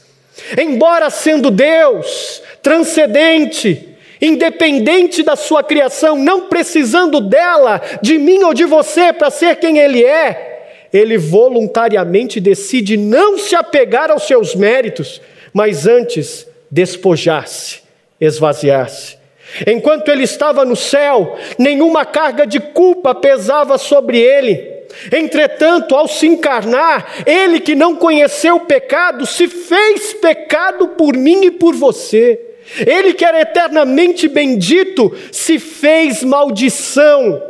[0.58, 3.90] Embora sendo Deus, transcendente,
[4.22, 9.80] independente da sua criação, não precisando dela, de mim ou de você para ser quem
[9.80, 15.22] ele é, ele voluntariamente decide não se apegar aos seus méritos,
[15.54, 17.82] mas antes despojar-se,
[18.20, 19.21] esvaziar-se.
[19.68, 24.72] Enquanto ele estava no céu, nenhuma carga de culpa pesava sobre ele.
[25.12, 31.46] Entretanto, ao se encarnar, ele que não conheceu o pecado, se fez pecado por mim
[31.46, 32.40] e por você.
[32.86, 37.42] Ele que era eternamente bendito, se fez maldição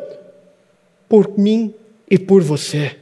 [1.07, 1.73] por mim
[2.09, 2.95] e por você.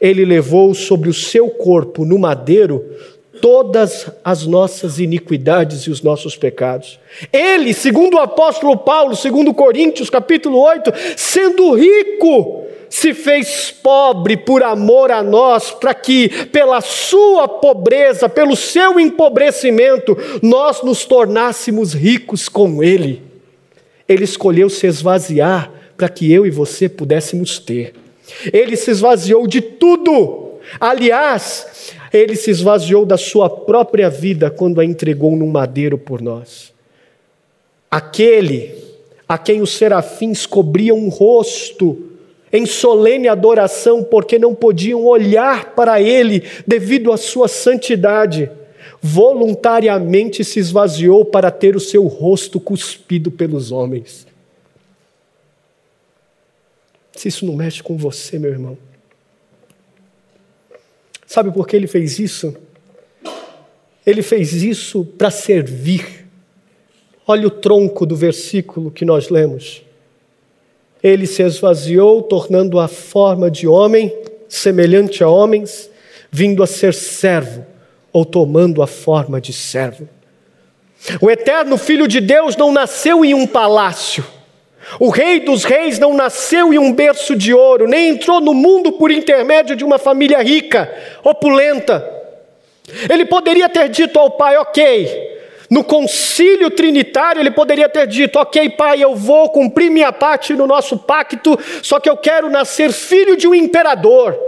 [0.00, 2.84] Ele levou sobre o seu corpo no madeiro
[3.40, 6.98] todas as nossas iniquidades e os nossos pecados.
[7.32, 14.62] Ele, segundo o apóstolo Paulo, segundo Coríntios, capítulo 8, sendo rico, se fez pobre por
[14.62, 22.48] amor a nós, para que, pela sua pobreza, pelo seu empobrecimento, nós nos tornássemos ricos
[22.48, 23.22] com Ele.
[24.08, 27.94] Ele escolheu se esvaziar para que eu e você pudéssemos ter.
[28.52, 30.52] Ele se esvaziou de tudo.
[30.80, 36.72] Aliás, ele se esvaziou da sua própria vida quando a entregou num madeiro por nós.
[37.90, 38.74] Aquele
[39.28, 42.12] a quem os serafins cobriam o rosto,
[42.52, 48.50] em solene adoração, porque não podiam olhar para ele devido à sua santidade,
[49.02, 54.26] voluntariamente se esvaziou para ter o seu rosto cuspido pelos homens.
[57.12, 58.78] Se isso não mexe com você, meu irmão.
[61.26, 62.56] Sabe por que ele fez isso?
[64.06, 66.26] Ele fez isso para servir.
[67.26, 69.82] Olha o tronco do versículo que nós lemos.
[71.02, 74.16] Ele se esvaziou, tornando a forma de homem,
[74.48, 75.90] semelhante a homens,
[76.30, 77.66] vindo a ser servo,
[78.12, 80.08] ou tomando a forma de servo.
[81.20, 84.24] O eterno Filho de Deus não nasceu em um palácio.
[85.00, 88.92] O Rei dos Reis não nasceu em um berço de ouro, nem entrou no mundo
[88.92, 90.92] por intermédio de uma família rica,
[91.24, 92.08] opulenta.
[93.10, 95.36] Ele poderia ter dito ao Pai: Ok,
[95.68, 100.66] no concílio trinitário, ele poderia ter dito: Ok, pai, eu vou cumprir minha parte no
[100.66, 104.38] nosso pacto, só que eu quero nascer filho de um imperador,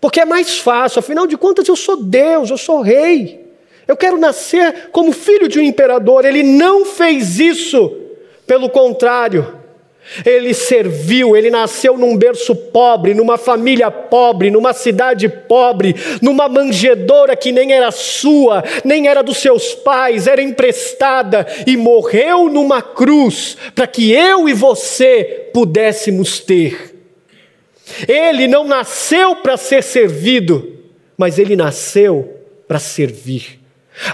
[0.00, 3.40] porque é mais fácil, afinal de contas, eu sou Deus, eu sou rei.
[3.88, 6.24] Eu quero nascer como filho de um imperador.
[6.24, 7.92] Ele não fez isso,
[8.50, 9.60] pelo contrário,
[10.26, 17.36] ele serviu, ele nasceu num berço pobre, numa família pobre, numa cidade pobre, numa manjedoura
[17.36, 23.56] que nem era sua, nem era dos seus pais, era emprestada e morreu numa cruz
[23.72, 26.96] para que eu e você pudéssemos ter.
[28.08, 30.76] Ele não nasceu para ser servido,
[31.16, 32.36] mas ele nasceu
[32.66, 33.60] para servir.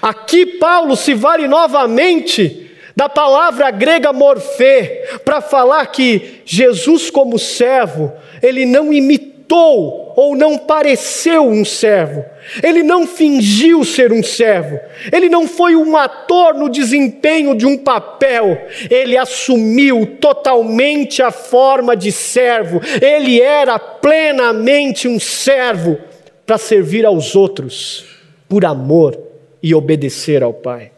[0.02, 2.65] Aqui Paulo se vale novamente
[2.96, 8.10] da palavra grega morfê, para falar que Jesus, como servo,
[8.42, 12.24] ele não imitou ou não pareceu um servo,
[12.62, 14.80] ele não fingiu ser um servo,
[15.12, 21.94] ele não foi um ator no desempenho de um papel, ele assumiu totalmente a forma
[21.94, 25.98] de servo, ele era plenamente um servo
[26.46, 28.06] para servir aos outros,
[28.48, 29.20] por amor
[29.62, 30.95] e obedecer ao Pai.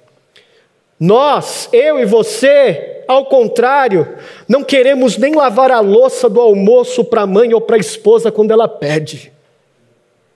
[0.99, 4.17] Nós, eu e você, ao contrário,
[4.49, 8.33] não queremos nem lavar a louça do almoço para a mãe ou para a esposa
[8.33, 9.33] quando ela pede.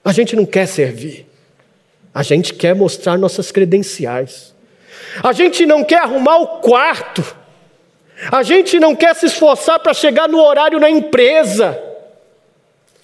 [0.05, 1.27] A gente não quer servir.
[2.15, 4.55] A gente quer mostrar nossas credenciais.
[5.23, 7.25] A gente não quer arrumar o quarto.
[8.31, 11.81] A gente não quer se esforçar para chegar no horário na empresa.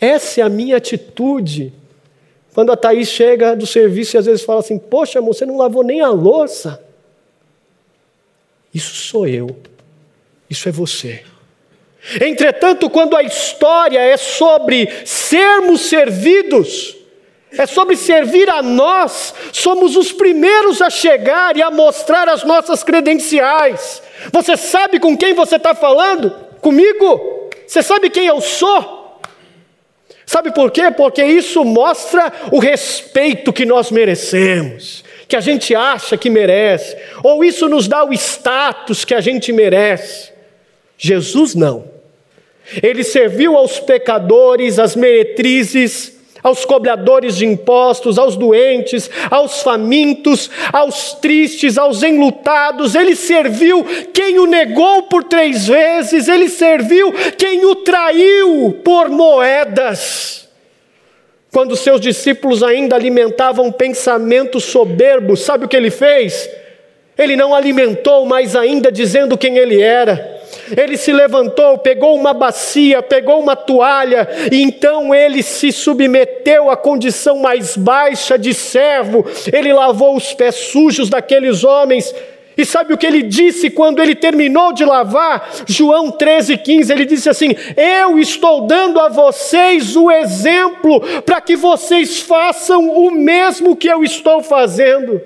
[0.00, 1.72] Essa é a minha atitude.
[2.54, 5.56] Quando a Thaís chega do serviço e às vezes fala assim: Poxa, amor, você não
[5.56, 6.82] lavou nem a louça.
[8.74, 9.58] Isso sou eu.
[10.48, 11.22] Isso é você.
[12.20, 16.96] Entretanto, quando a história é sobre sermos servidos,
[17.52, 22.82] é sobre servir a nós, somos os primeiros a chegar e a mostrar as nossas
[22.82, 24.02] credenciais.
[24.32, 26.30] Você sabe com quem você está falando?
[26.60, 27.50] Comigo?
[27.66, 29.20] Você sabe quem eu sou?
[30.24, 30.90] Sabe por quê?
[30.90, 37.44] Porque isso mostra o respeito que nós merecemos que a gente acha que merece, ou
[37.44, 40.32] isso nos dá o status que a gente merece.
[40.96, 41.84] Jesus não.
[42.82, 51.12] Ele serviu aos pecadores, às meretrizes, aos cobradores de impostos, aos doentes, aos famintos, aos
[51.14, 52.94] tristes, aos enlutados.
[52.94, 60.47] Ele serviu quem o negou por três vezes, ele serviu quem o traiu por moedas.
[61.52, 66.48] Quando seus discípulos ainda alimentavam pensamentos soberbos, sabe o que ele fez?
[67.16, 70.38] Ele não alimentou mais ainda dizendo quem ele era.
[70.76, 76.76] Ele se levantou, pegou uma bacia, pegou uma toalha, e então ele se submeteu à
[76.76, 79.24] condição mais baixa de servo.
[79.52, 82.14] Ele lavou os pés sujos daqueles homens.
[82.58, 85.48] E sabe o que ele disse quando ele terminou de lavar?
[85.64, 91.54] João 13, 15, ele disse assim: Eu estou dando a vocês o exemplo para que
[91.54, 95.22] vocês façam o mesmo que eu estou fazendo.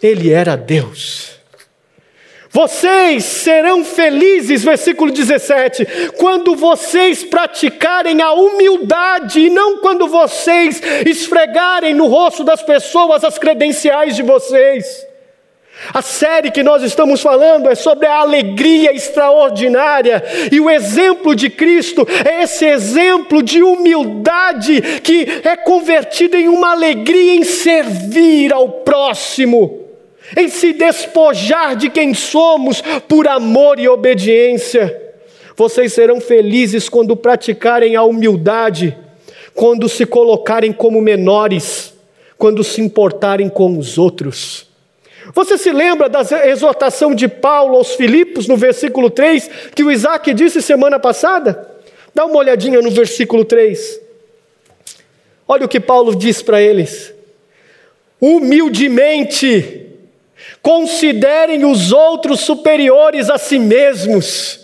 [0.00, 1.41] Ele era Deus.
[2.52, 11.94] Vocês serão felizes, versículo 17, quando vocês praticarem a humildade e não quando vocês esfregarem
[11.94, 14.84] no rosto das pessoas as credenciais de vocês.
[15.94, 20.22] A série que nós estamos falando é sobre a alegria extraordinária,
[20.52, 26.72] e o exemplo de Cristo é esse exemplo de humildade que é convertido em uma
[26.72, 29.81] alegria em servir ao próximo
[30.36, 35.00] em se despojar de quem somos por amor e obediência.
[35.56, 38.96] Vocês serão felizes quando praticarem a humildade,
[39.54, 41.92] quando se colocarem como menores,
[42.38, 44.66] quando se importarem com os outros.
[45.34, 50.34] Você se lembra da exortação de Paulo aos Filipos, no versículo 3, que o Isaac
[50.34, 51.70] disse semana passada?
[52.14, 54.00] Dá uma olhadinha no versículo 3.
[55.46, 57.14] Olha o que Paulo diz para eles:
[58.20, 59.91] humildemente
[60.62, 64.62] Considerem os outros superiores a si mesmos.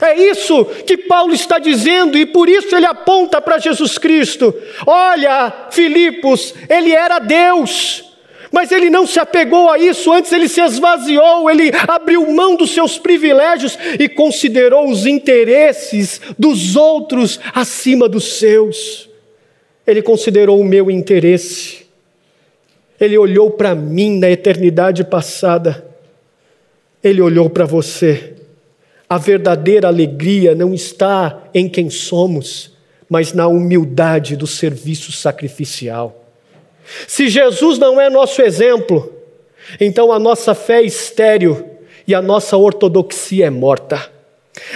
[0.00, 4.52] É isso que Paulo está dizendo e por isso ele aponta para Jesus Cristo.
[4.84, 8.04] Olha, Filipos, ele era Deus,
[8.50, 12.72] mas ele não se apegou a isso, antes ele se esvaziou, ele abriu mão dos
[12.72, 19.08] seus privilégios e considerou os interesses dos outros acima dos seus.
[19.86, 21.83] Ele considerou o meu interesse.
[23.00, 25.84] Ele olhou para mim na eternidade passada.
[27.02, 28.34] Ele olhou para você.
[29.08, 32.72] A verdadeira alegria não está em quem somos,
[33.08, 36.24] mas na humildade do serviço sacrificial.
[37.06, 39.12] Se Jesus não é nosso exemplo,
[39.80, 44.10] então a nossa fé é estéril e a nossa ortodoxia é morta.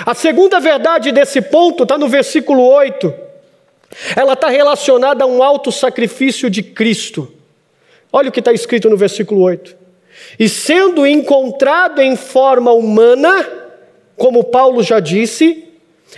[0.05, 3.13] A segunda verdade desse ponto está no versículo 8.
[4.17, 7.33] Ela está relacionada a um alto sacrifício de Cristo.
[8.13, 9.77] Olha o que está escrito no versículo 8.
[10.39, 13.47] E sendo encontrado em forma humana,
[14.17, 15.65] como Paulo já disse,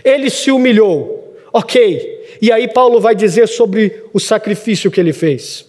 [0.05, 1.37] ele se humilhou.
[1.53, 2.39] Ok.
[2.41, 5.67] E aí Paulo vai dizer sobre o sacrifício que ele fez.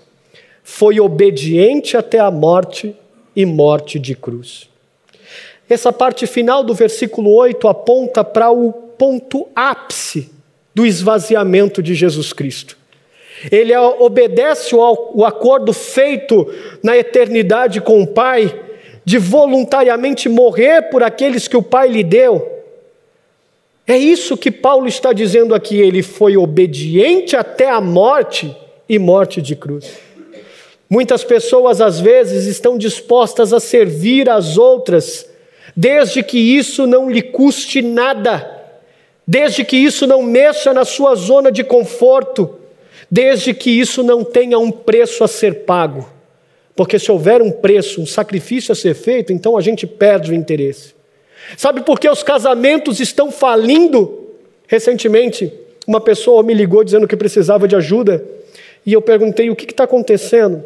[0.64, 2.96] Foi obediente até a morte
[3.36, 4.70] e morte de cruz.
[5.70, 10.30] Essa parte final do versículo 8 aponta para o ponto ápice
[10.76, 12.78] do esvaziamento de Jesus Cristo.
[13.50, 16.48] Ele obedece o acordo feito
[16.84, 18.54] na eternidade com o Pai,
[19.04, 22.48] de voluntariamente morrer por aqueles que o Pai lhe deu.
[23.88, 25.80] É isso que Paulo está dizendo aqui.
[25.80, 28.56] Ele foi obediente até a morte
[28.88, 29.98] e morte de cruz.
[30.88, 35.26] Muitas pessoas, às vezes, estão dispostas a servir as outras,
[35.76, 38.62] desde que isso não lhe custe nada,
[39.26, 42.61] desde que isso não mexa na sua zona de conforto
[43.12, 46.08] desde que isso não tenha um preço a ser pago.
[46.74, 50.34] Porque se houver um preço, um sacrifício a ser feito, então a gente perde o
[50.34, 50.96] interesse.
[51.58, 54.30] Sabe por que os casamentos estão falindo?
[54.66, 55.52] Recentemente,
[55.86, 58.24] uma pessoa me ligou dizendo que precisava de ajuda,
[58.86, 60.64] e eu perguntei o que está acontecendo.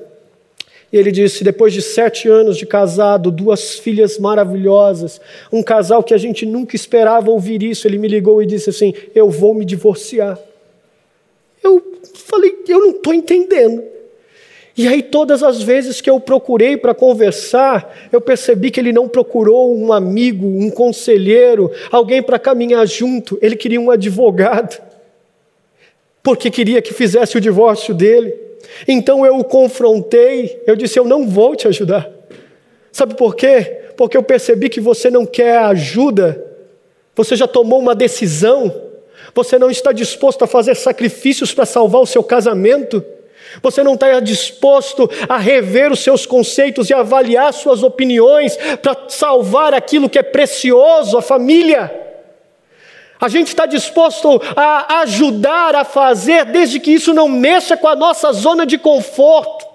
[0.93, 5.19] E ele disse: depois de sete anos de casado, duas filhas maravilhosas,
[5.51, 8.93] um casal que a gente nunca esperava ouvir isso, ele me ligou e disse assim:
[9.15, 10.37] Eu vou me divorciar.
[11.63, 11.94] Eu
[12.25, 13.83] falei, eu não estou entendendo.
[14.77, 19.07] E aí, todas as vezes que eu procurei para conversar, eu percebi que ele não
[19.07, 24.81] procurou um amigo, um conselheiro, alguém para caminhar junto, ele queria um advogado,
[26.21, 28.35] porque queria que fizesse o divórcio dele.
[28.85, 32.09] Então eu o confrontei, eu disse: Eu não vou te ajudar.
[32.91, 33.83] Sabe por quê?
[33.95, 36.43] Porque eu percebi que você não quer ajuda,
[37.15, 38.84] você já tomou uma decisão
[39.35, 43.03] você não está disposto a fazer sacrifícios para salvar o seu casamento?
[43.61, 49.73] Você não está disposto a rever os seus conceitos e avaliar suas opiniões para salvar
[49.73, 51.93] aquilo que é precioso, a família?
[53.19, 57.95] A gente está disposto a ajudar a fazer, desde que isso não mexa com a
[57.95, 59.65] nossa zona de conforto,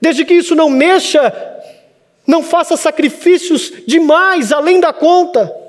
[0.00, 1.32] desde que isso não mexa,
[2.24, 5.63] não faça sacrifícios demais, além da conta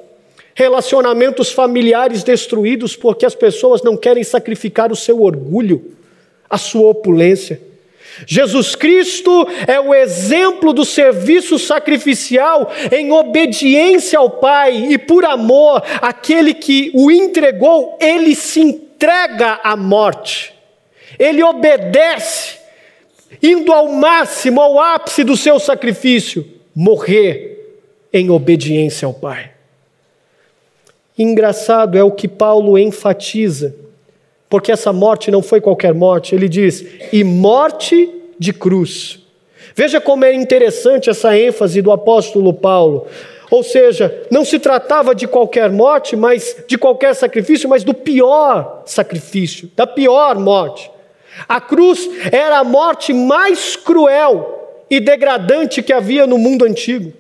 [0.56, 5.92] relacionamentos familiares destruídos porque as pessoas não querem sacrificar o seu orgulho,
[6.50, 7.62] a sua opulência.
[8.26, 15.84] Jesus Cristo é o exemplo do serviço sacrificial em obediência ao Pai e por amor,
[16.02, 20.54] aquele que o entregou, ele se entrega à morte,
[21.20, 22.58] ele obedece,
[23.44, 27.82] indo ao máximo, ao ápice do seu sacrifício, morrer
[28.14, 29.55] em obediência ao Pai.
[31.18, 33.76] Engraçado é o que Paulo enfatiza
[34.50, 39.20] porque essa morte não foi qualquer morte, ele diz, e morte de cruz.
[39.76, 43.08] Veja como é interessante essa ênfase do apóstolo Paulo.
[43.52, 48.84] Ou seja, não se tratava de qualquer morte, mas de qualquer sacrifício, mas do pior
[48.86, 50.90] sacrifício, da pior morte.
[51.50, 57.12] A cruz era a morte mais cruel e degradante que havia no mundo antigo.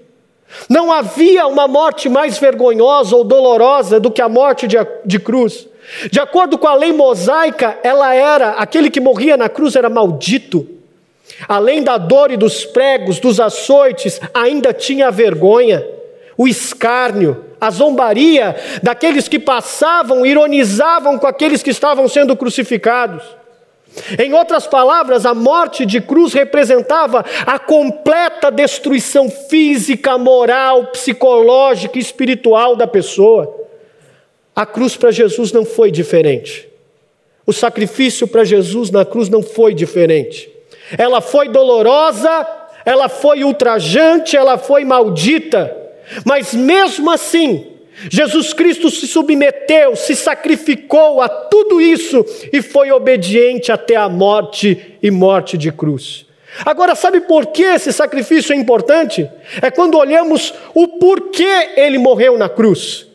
[0.69, 5.67] Não havia uma morte mais vergonhosa ou dolorosa do que a morte de, de cruz.
[6.11, 10.67] De acordo com a lei mosaica, ela era, aquele que morria na cruz era maldito.
[11.47, 15.85] Além da dor e dos pregos, dos açoites, ainda tinha a vergonha,
[16.37, 23.23] o escárnio, a zombaria daqueles que passavam, ironizavam com aqueles que estavam sendo crucificados.
[24.19, 32.01] Em outras palavras, a morte de cruz representava a completa destruição física, moral, psicológica e
[32.01, 33.65] espiritual da pessoa.
[34.55, 36.67] A cruz para Jesus não foi diferente.
[37.45, 40.49] O sacrifício para Jesus na cruz não foi diferente.
[40.97, 42.47] Ela foi dolorosa,
[42.85, 45.75] ela foi ultrajante, ela foi maldita,
[46.23, 47.74] mas mesmo assim,
[48.09, 54.97] Jesus Cristo se submeteu, se sacrificou a tudo isso e foi obediente até a morte
[55.01, 56.25] e morte de cruz.
[56.65, 59.29] Agora, sabe por que esse sacrifício é importante?
[59.61, 63.07] É quando olhamos o porquê ele morreu na cruz.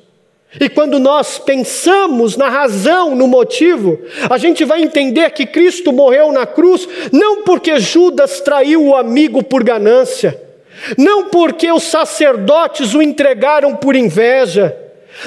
[0.59, 6.33] E quando nós pensamos na razão, no motivo, a gente vai entender que Cristo morreu
[6.33, 10.49] na cruz não porque Judas traiu o amigo por ganância,
[10.97, 14.76] não porque os sacerdotes o entregaram por inveja,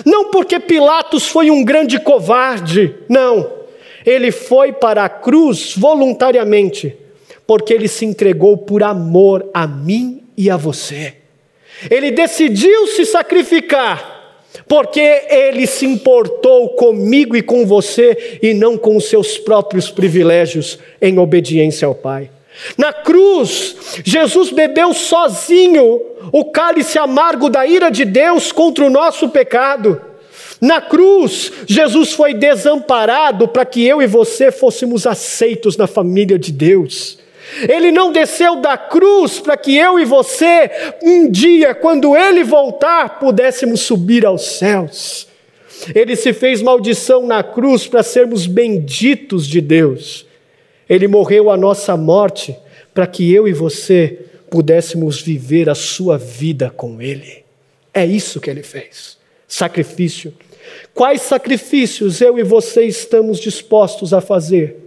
[0.06, 3.64] não porque Pilatos foi um grande covarde, não.
[4.06, 6.96] Ele foi para a cruz voluntariamente,
[7.46, 11.16] porque ele se entregou por amor a mim e a você.
[11.90, 14.14] Ele decidiu se sacrificar
[14.68, 20.80] porque ele se importou comigo e com você e não com os seus próprios privilégios
[21.02, 22.30] em obediência ao Pai.
[22.78, 26.02] Na cruz, Jesus bebeu sozinho
[26.32, 30.00] o cálice amargo da ira de Deus contra o nosso pecado.
[30.62, 36.52] Na cruz, Jesus foi desamparado para que eu e você fôssemos aceitos na família de
[36.52, 37.20] Deus.
[37.68, 40.72] Ele não desceu da cruz para que eu e você,
[41.04, 45.28] um dia, quando ele voltar, pudéssemos subir aos céus.
[45.94, 50.26] Ele se fez maldição na cruz para sermos benditos de Deus.
[50.94, 52.56] Ele morreu a nossa morte
[52.94, 54.20] para que eu e você
[54.50, 57.44] pudéssemos viver a sua vida com Ele.
[57.94, 59.18] É isso que ele fez.
[59.48, 60.34] Sacrifício.
[60.94, 64.84] Quais sacrifícios eu e você estamos dispostos a fazer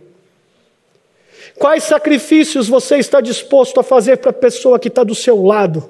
[1.58, 5.88] Quais sacrifícios você está disposto a fazer para a pessoa que está do seu lado,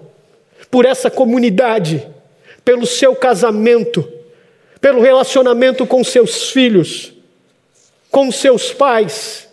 [0.71, 2.07] por essa comunidade,
[2.65, 4.09] pelo seu casamento,
[4.81, 7.13] pelo relacionamento com seus filhos,
[8.11, 9.46] com seus pais?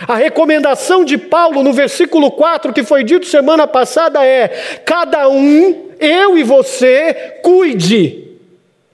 [0.00, 4.48] A recomendação de Paulo no versículo 4, que foi dito semana passada, é:
[4.84, 8.26] cada um, eu e você, cuide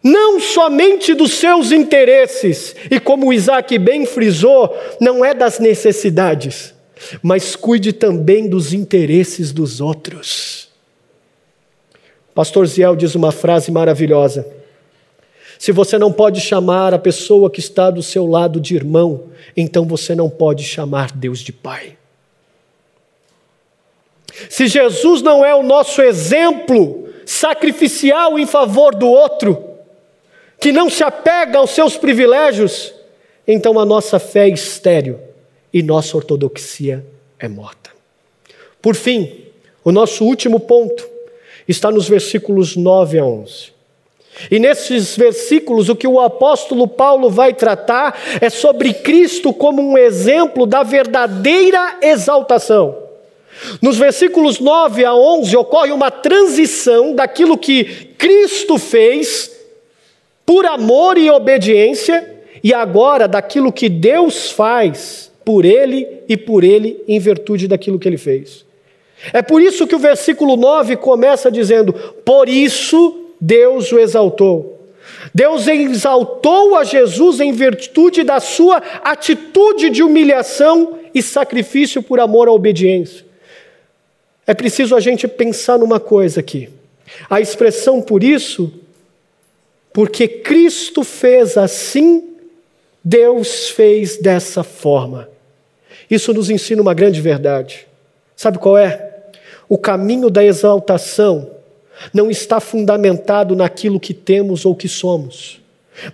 [0.03, 6.75] não somente dos seus interesses, e como Isaac bem frisou, não é das necessidades,
[7.23, 10.69] mas cuide também dos interesses dos outros.
[12.35, 14.62] Pastor Ziel diz uma frase maravilhosa.
[15.63, 19.87] Se você não pode chamar a pessoa que está do seu lado de irmão, então
[19.87, 21.97] você não pode chamar Deus de Pai.
[24.51, 29.57] Se Jesus não é o nosso exemplo sacrificial em favor do outro,
[30.59, 32.93] que não se apega aos seus privilégios,
[33.47, 35.21] então a nossa fé é estéril
[35.73, 37.07] e nossa ortodoxia
[37.39, 37.93] é morta.
[38.83, 39.45] Por fim,
[39.85, 41.09] o nosso último ponto
[41.69, 43.72] está nos versículos 9 a 11.
[44.51, 49.97] E nesses versículos, o que o apóstolo Paulo vai tratar é sobre Cristo como um
[49.97, 52.99] exemplo da verdadeira exaltação.
[53.81, 57.85] Nos versículos 9 a 11 ocorre uma transição daquilo que
[58.17, 59.51] Cristo fez
[60.45, 62.29] por amor e obediência,
[62.65, 68.09] e agora daquilo que Deus faz por ele e por ele em virtude daquilo que
[68.09, 68.65] ele fez.
[69.33, 71.93] É por isso que o versículo 9 começa dizendo:
[72.25, 74.87] Por isso Deus o exaltou.
[75.35, 82.47] Deus exaltou a Jesus em virtude da sua atitude de humilhação e sacrifício por amor
[82.47, 83.27] à obediência.
[84.47, 86.71] É preciso a gente pensar numa coisa aqui.
[87.29, 88.73] A expressão por isso,
[89.93, 92.37] porque Cristo fez assim,
[93.03, 95.29] Deus fez dessa forma.
[96.09, 97.89] Isso nos ensina uma grande verdade.
[98.37, 99.15] Sabe qual é?
[99.69, 101.62] O caminho da exaltação
[102.13, 105.61] não está fundamentado naquilo que temos ou que somos,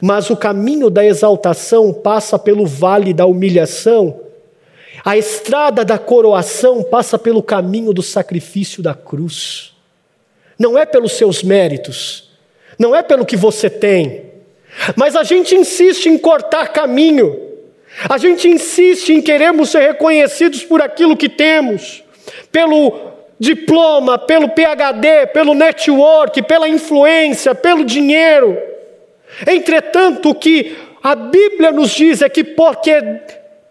[0.01, 4.21] mas o caminho da exaltação passa pelo vale da humilhação.
[5.05, 9.73] A estrada da coroação passa pelo caminho do sacrifício da cruz.
[10.59, 12.31] Não é pelos seus méritos,
[12.79, 14.25] não é pelo que você tem,
[14.97, 17.41] mas a gente insiste em cortar caminho,
[18.09, 22.03] a gente insiste em queremos ser reconhecidos por aquilo que temos,
[22.51, 23.09] pelo
[23.39, 28.57] diploma, pelo PhD, pelo network, pela influência, pelo dinheiro.
[29.47, 33.01] Entretanto, o que a Bíblia nos diz é que porque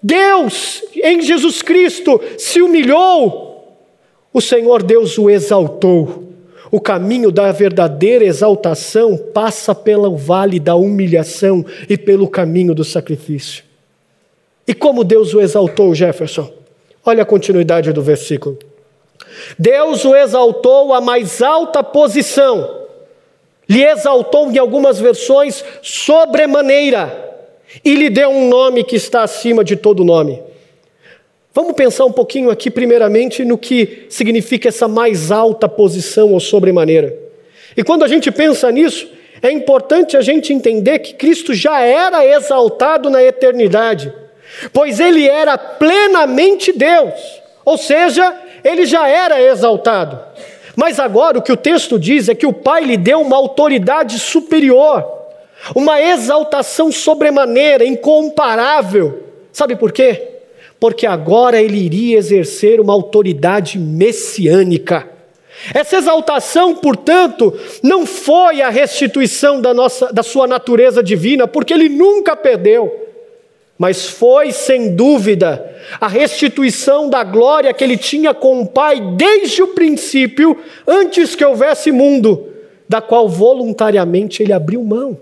[0.02, 3.78] Deus em Jesus Cristo se humilhou,
[4.34, 6.26] o Senhor Deus o exaltou.
[6.70, 13.64] O caminho da verdadeira exaltação passa pelo vale da humilhação e pelo caminho do sacrifício.
[14.68, 16.52] E como Deus o exaltou, Jefferson?
[17.06, 18.60] Olha a continuidade do versículo.
[19.58, 22.86] Deus o exaltou à mais alta posição,
[23.68, 27.26] lhe exaltou em algumas versões sobremaneira,
[27.84, 30.42] e lhe deu um nome que está acima de todo nome.
[31.54, 37.18] Vamos pensar um pouquinho aqui, primeiramente, no que significa essa mais alta posição ou sobremaneira.
[37.76, 39.10] E quando a gente pensa nisso,
[39.42, 44.14] é importante a gente entender que Cristo já era exaltado na eternidade,
[44.72, 47.14] pois ele era plenamente Deus,
[47.66, 48.36] ou seja,
[48.68, 50.20] ele já era exaltado.
[50.76, 54.20] Mas agora o que o texto diz é que o Pai lhe deu uma autoridade
[54.20, 55.04] superior,
[55.76, 59.24] uma exaltação sobremaneira, incomparável.
[59.52, 60.36] Sabe por quê?
[60.80, 65.08] Porque agora ele iria exercer uma autoridade messiânica.
[65.74, 71.90] Essa exaltação, portanto, não foi a restituição da, nossa, da sua natureza divina, porque ele
[71.90, 73.07] nunca perdeu
[73.78, 79.62] mas foi, sem dúvida, a restituição da glória que ele tinha com o Pai desde
[79.62, 80.58] o princípio,
[80.88, 82.48] antes que houvesse mundo,
[82.90, 85.18] da qual voluntariamente ele abriu mão.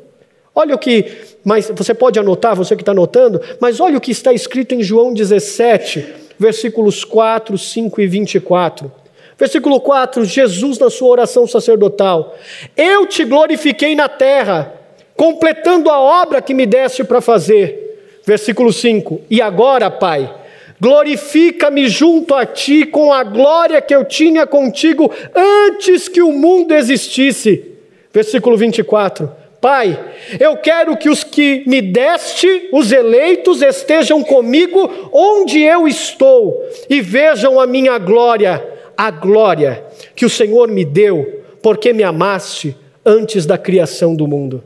[0.53, 1.11] Olha o que,
[1.43, 4.81] mas você pode anotar, você que está anotando, mas olha o que está escrito em
[4.81, 6.05] João 17,
[6.39, 8.91] versículos 4, 5 e 24.
[9.37, 12.37] Versículo 4, Jesus na sua oração sacerdotal:
[12.77, 14.73] Eu te glorifiquei na terra,
[15.17, 17.84] completando a obra que me deste para fazer.
[18.25, 20.33] Versículo 5: E agora, Pai,
[20.81, 26.73] glorifica-me junto a ti com a glória que eu tinha contigo antes que o mundo
[26.73, 27.63] existisse.
[28.11, 29.29] Versículo 24:
[29.61, 29.99] Pai,
[30.39, 37.01] eu quero que os que me deste, os eleitos, estejam comigo onde eu estou e
[37.01, 38.63] vejam a minha glória,
[38.97, 39.83] a glória
[40.15, 44.63] que o Senhor me deu, porque me amaste antes da criação do mundo.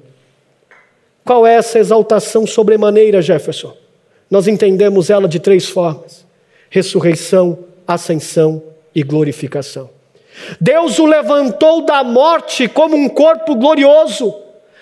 [1.25, 3.75] Qual é essa exaltação sobremaneira, Jefferson?
[4.29, 6.25] Nós entendemos ela de três formas:
[6.69, 8.61] ressurreição, ascensão
[8.93, 9.89] e glorificação.
[10.59, 14.33] Deus o levantou da morte como um corpo glorioso.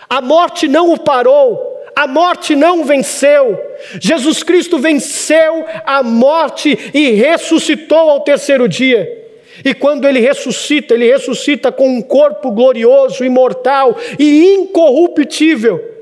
[0.10, 3.60] A morte não o parou, a morte não venceu.
[4.00, 9.26] Jesus Cristo venceu a morte e ressuscitou ao terceiro dia.
[9.66, 15.97] E quando ele ressuscita, ele ressuscita com um corpo glorioso, imortal e incorruptível.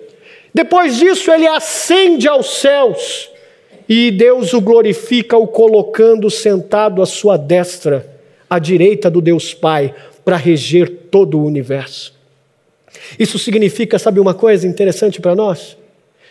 [0.55, 3.29] Depois disso, ele ascende aos céus
[3.89, 8.09] e Deus o glorifica, o colocando sentado à sua destra,
[8.49, 9.93] à direita do Deus Pai,
[10.23, 12.13] para reger todo o universo.
[13.19, 15.75] Isso significa, sabe uma coisa interessante para nós?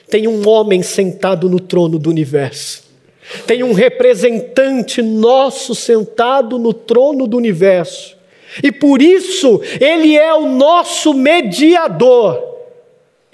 [0.09, 2.83] Tem um homem sentado no trono do universo.
[3.47, 8.17] Tem um representante nosso sentado no trono do universo.
[8.63, 12.54] E por isso, ele é o nosso mediador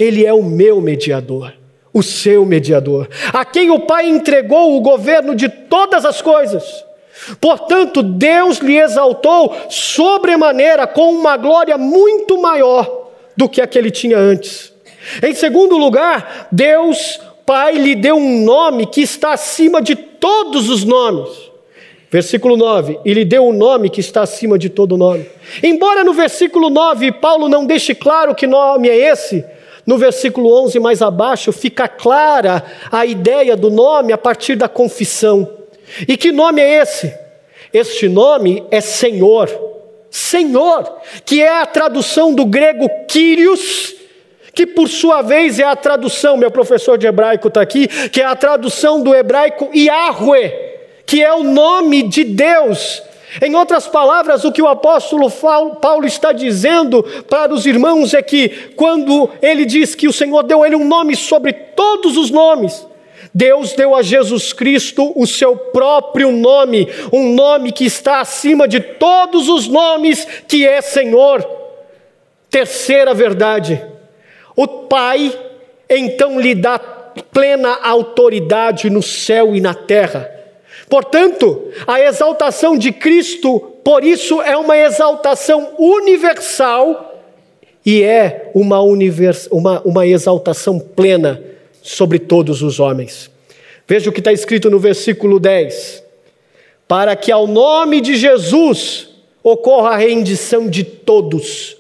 [0.01, 1.53] ele é o meu mediador,
[1.93, 6.85] o seu mediador, a quem o Pai entregou o governo de todas as coisas.
[7.41, 13.91] Portanto, Deus lhe exaltou sobremaneira com uma glória muito maior do que a que ele
[13.91, 14.73] tinha antes.
[15.23, 20.85] Em segundo lugar, Deus Pai lhe deu um nome que está acima de todos os
[20.85, 21.51] nomes.
[22.11, 25.27] Versículo 9, e lhe deu um nome que está acima de todo nome.
[25.63, 29.45] Embora no versículo 9 Paulo não deixe claro que nome é esse,
[29.87, 35.49] no versículo 11, mais abaixo, fica clara a ideia do nome a partir da confissão.
[36.07, 37.13] E que nome é esse?
[37.73, 39.49] Este nome é Senhor.
[40.11, 43.95] Senhor, que é a tradução do grego Kyrios,
[44.53, 48.25] que por sua vez é a tradução, meu professor de hebraico está aqui, que é
[48.25, 50.53] a tradução do hebraico Yahweh,
[51.07, 53.03] que é o nome de Deus.
[53.41, 58.73] Em outras palavras, o que o apóstolo Paulo está dizendo para os irmãos é que,
[58.75, 62.87] quando ele diz que o Senhor deu a ele um nome sobre todos os nomes,
[63.33, 68.81] Deus deu a Jesus Cristo o seu próprio nome, um nome que está acima de
[68.81, 71.47] todos os nomes, que é Senhor.
[72.51, 73.81] Terceira verdade,
[74.57, 75.33] o Pai
[75.89, 80.40] então lhe dá plena autoridade no céu e na terra.
[80.91, 87.23] Portanto, a exaltação de Cristo, por isso, é uma exaltação universal
[87.87, 91.41] e é uma, univers, uma, uma exaltação plena
[91.81, 93.31] sobre todos os homens.
[93.87, 96.03] Veja o que está escrito no versículo 10:
[96.89, 99.11] Para que ao nome de Jesus
[99.45, 101.77] ocorra a rendição de todos,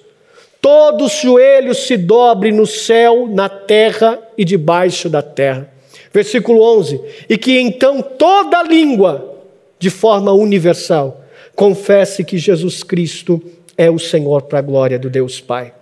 [1.02, 5.79] os joelhos se dobrem no céu, na terra e debaixo da terra.
[6.12, 9.38] Versículo 11: E que então toda língua,
[9.78, 13.42] de forma universal, confesse que Jesus Cristo
[13.76, 15.72] é o Senhor para a glória do Deus Pai.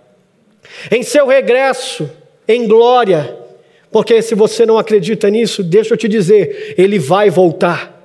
[0.91, 2.09] Em seu regresso,
[2.47, 3.37] em glória,
[3.91, 7.97] porque se você não acredita nisso, deixa eu te dizer, ele vai voltar.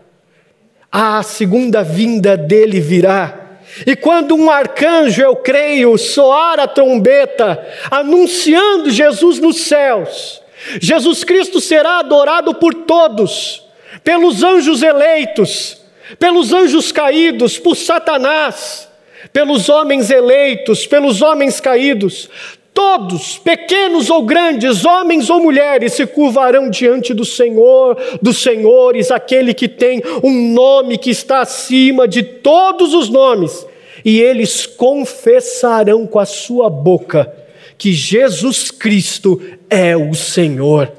[0.91, 3.59] A segunda vinda dele virá.
[3.87, 10.41] E quando um arcanjo, eu creio, soar a trombeta, anunciando Jesus nos céus,
[10.81, 13.63] Jesus Cristo será adorado por todos,
[14.03, 15.79] pelos anjos eleitos,
[16.19, 18.89] pelos anjos caídos, por Satanás,
[19.33, 22.29] pelos homens eleitos, pelos homens caídos.
[22.73, 29.55] Todos, pequenos ou grandes, homens ou mulheres, se curvarão diante do Senhor, dos senhores, aquele
[29.55, 33.65] que tem um nome que está acima de todos os nomes,
[34.05, 37.44] e eles confessarão com a sua boca
[37.77, 40.93] que Jesus Cristo é o Senhor.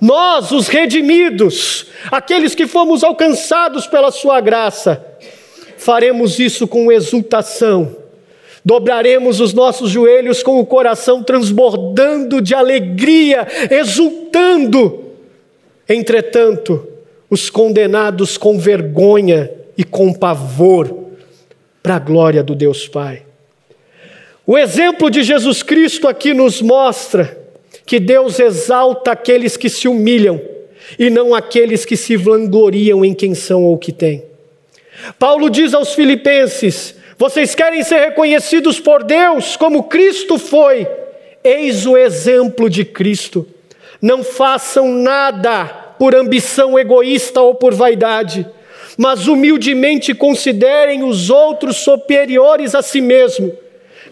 [0.00, 5.04] Nós, os redimidos, aqueles que fomos alcançados pela Sua graça,
[5.76, 7.96] faremos isso com exultação
[8.68, 15.06] Dobraremos os nossos joelhos com o coração transbordando de alegria, exultando.
[15.88, 16.86] Entretanto,
[17.30, 21.06] os condenados com vergonha e com pavor,
[21.82, 23.22] para a glória do Deus Pai.
[24.50, 27.38] O exemplo de Jesus Cristo aqui nos mostra
[27.84, 30.40] que Deus exalta aqueles que se humilham
[30.98, 34.24] e não aqueles que se vangloriam em quem são ou que têm.
[35.18, 40.88] Paulo diz aos Filipenses: vocês querem ser reconhecidos por Deus como Cristo foi?
[41.44, 43.46] Eis o exemplo de Cristo.
[44.00, 45.66] Não façam nada
[45.98, 48.46] por ambição egoísta ou por vaidade,
[48.96, 53.67] mas humildemente considerem os outros superiores a si mesmo.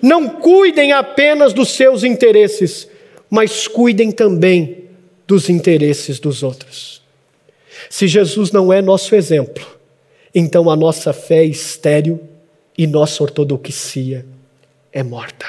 [0.06, 2.88] Não cuidem apenas dos seus interesses,
[3.28, 4.84] mas cuidem também
[5.26, 7.02] dos interesses dos outros.
[7.90, 9.66] Se Jesus não é nosso exemplo,
[10.32, 12.20] então a nossa fé é estéril
[12.78, 14.24] e nossa ortodoxia
[14.92, 15.44] é morta.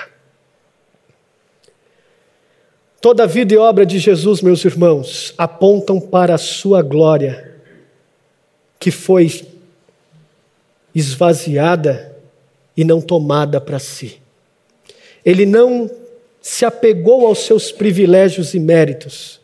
[2.99, 7.61] Toda a vida e obra de Jesus, meus irmãos, apontam para a sua glória,
[8.79, 9.45] que foi
[10.95, 12.17] esvaziada
[12.75, 14.25] e não tomada para si.
[15.27, 15.91] Ele não
[16.41, 19.41] se apegou aos seus privilégios e méritos,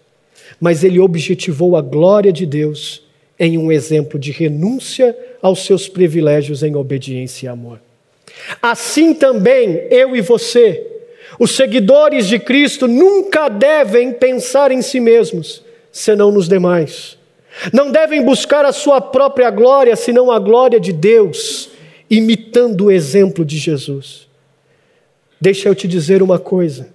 [0.58, 3.04] mas ele objetivou a glória de Deus
[3.38, 7.82] em um exemplo de renúncia aos seus privilégios em obediência e amor.
[8.62, 10.88] Assim também eu e você,
[11.38, 15.62] os seguidores de Cristo, nunca devem pensar em si mesmos,
[15.92, 17.18] senão nos demais.
[17.74, 21.72] Não devem buscar a sua própria glória, senão a glória de Deus,
[22.10, 24.23] imitando o exemplo de Jesus.
[25.44, 26.88] Deixa eu te dizer uma coisa: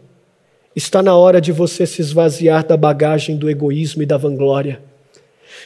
[0.75, 4.81] está na hora de você se esvaziar da bagagem do egoísmo e da vanglória.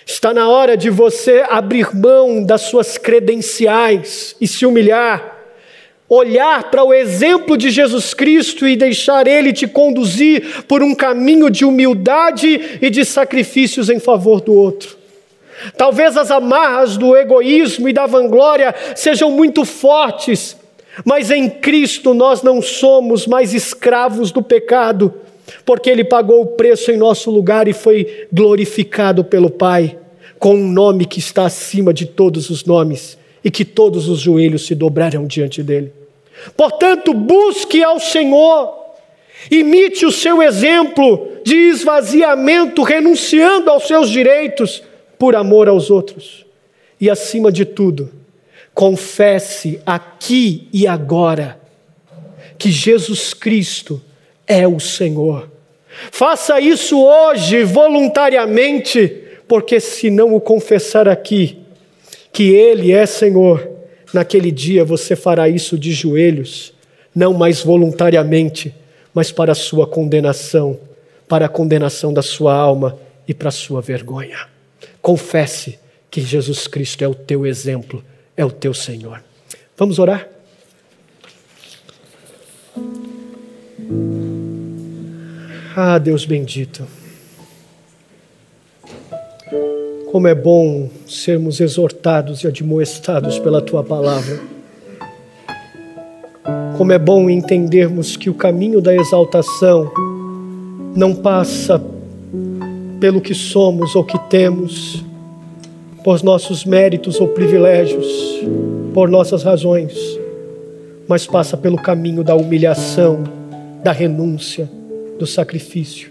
[0.04, 5.38] Está na hora de você abrir mão das suas credenciais e se humilhar,
[6.08, 11.48] olhar para o exemplo de Jesus Cristo e deixar Ele te conduzir por um caminho
[11.50, 14.98] de humildade e de sacrifícios em favor do outro.
[15.76, 20.56] Talvez as amarras do egoísmo e da vanglória sejam muito fortes,
[21.04, 25.12] mas em Cristo nós não somos mais escravos do pecado
[25.64, 29.98] porque Ele pagou o preço em nosso lugar e foi glorificado pelo Pai,
[30.38, 34.66] com um nome que está acima de todos os nomes e que todos os joelhos
[34.66, 35.92] se dobrarão diante dele.
[36.56, 38.74] Portanto, busque ao Senhor,
[39.50, 44.82] imite o seu exemplo de esvaziamento, renunciando aos seus direitos
[45.18, 46.44] por amor aos outros.
[47.00, 48.10] E acima de tudo,
[48.74, 51.60] confesse aqui e agora
[52.58, 54.00] que Jesus Cristo
[54.46, 55.52] é o Senhor
[56.10, 59.08] Faça isso hoje, voluntariamente,
[59.46, 61.58] porque se não o confessar aqui,
[62.32, 63.68] que Ele é Senhor,
[64.12, 66.72] naquele dia você fará isso de joelhos,
[67.14, 68.74] não mais voluntariamente,
[69.12, 70.78] mas para a sua condenação,
[71.28, 72.98] para a condenação da sua alma
[73.28, 74.46] e para a sua vergonha.
[75.00, 75.78] Confesse
[76.10, 78.02] que Jesus Cristo é o teu exemplo,
[78.36, 79.22] é o teu Senhor.
[79.76, 80.28] Vamos orar?
[85.74, 86.86] Ah, Deus bendito.
[90.10, 94.38] Como é bom sermos exortados e admoestados pela tua palavra.
[96.76, 99.90] Como é bom entendermos que o caminho da exaltação
[100.94, 101.82] não passa
[103.00, 105.02] pelo que somos ou que temos,
[106.02, 108.06] por nossos méritos ou privilégios,
[108.92, 109.92] por nossas razões,
[111.06, 113.22] mas passa pelo caminho da humilhação,
[113.82, 114.68] da renúncia,
[115.18, 116.10] do sacrifício.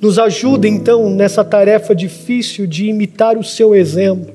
[0.00, 4.32] Nos ajuda então nessa tarefa difícil de imitar o seu exemplo,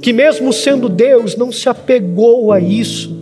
[0.00, 3.16] que mesmo sendo Deus, não se apegou a isso,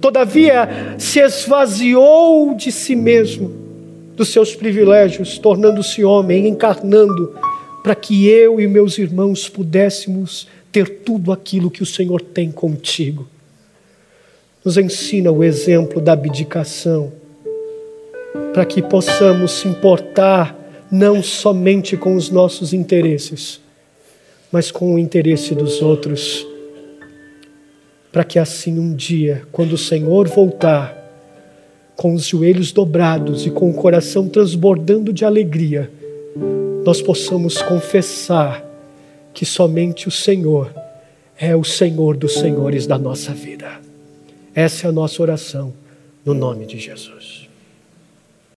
[0.00, 3.50] todavia se esvaziou de si mesmo,
[4.14, 7.34] dos seus privilégios, tornando-se homem, encarnando,
[7.82, 13.26] para que eu e meus irmãos pudéssemos ter tudo aquilo que o Senhor tem contigo.
[14.64, 17.12] Nos ensina o exemplo da abdicação
[18.52, 20.56] para que possamos se importar
[20.90, 23.60] não somente com os nossos interesses,
[24.50, 26.46] mas com o interesse dos outros,
[28.10, 30.96] para que assim um dia, quando o Senhor voltar,
[31.94, 35.90] com os joelhos dobrados e com o coração transbordando de alegria,
[36.88, 38.64] nós possamos confessar
[39.34, 40.72] que somente o Senhor
[41.38, 43.78] é o Senhor dos Senhores da nossa vida.
[44.54, 45.74] Essa é a nossa oração,
[46.24, 47.47] no nome de Jesus.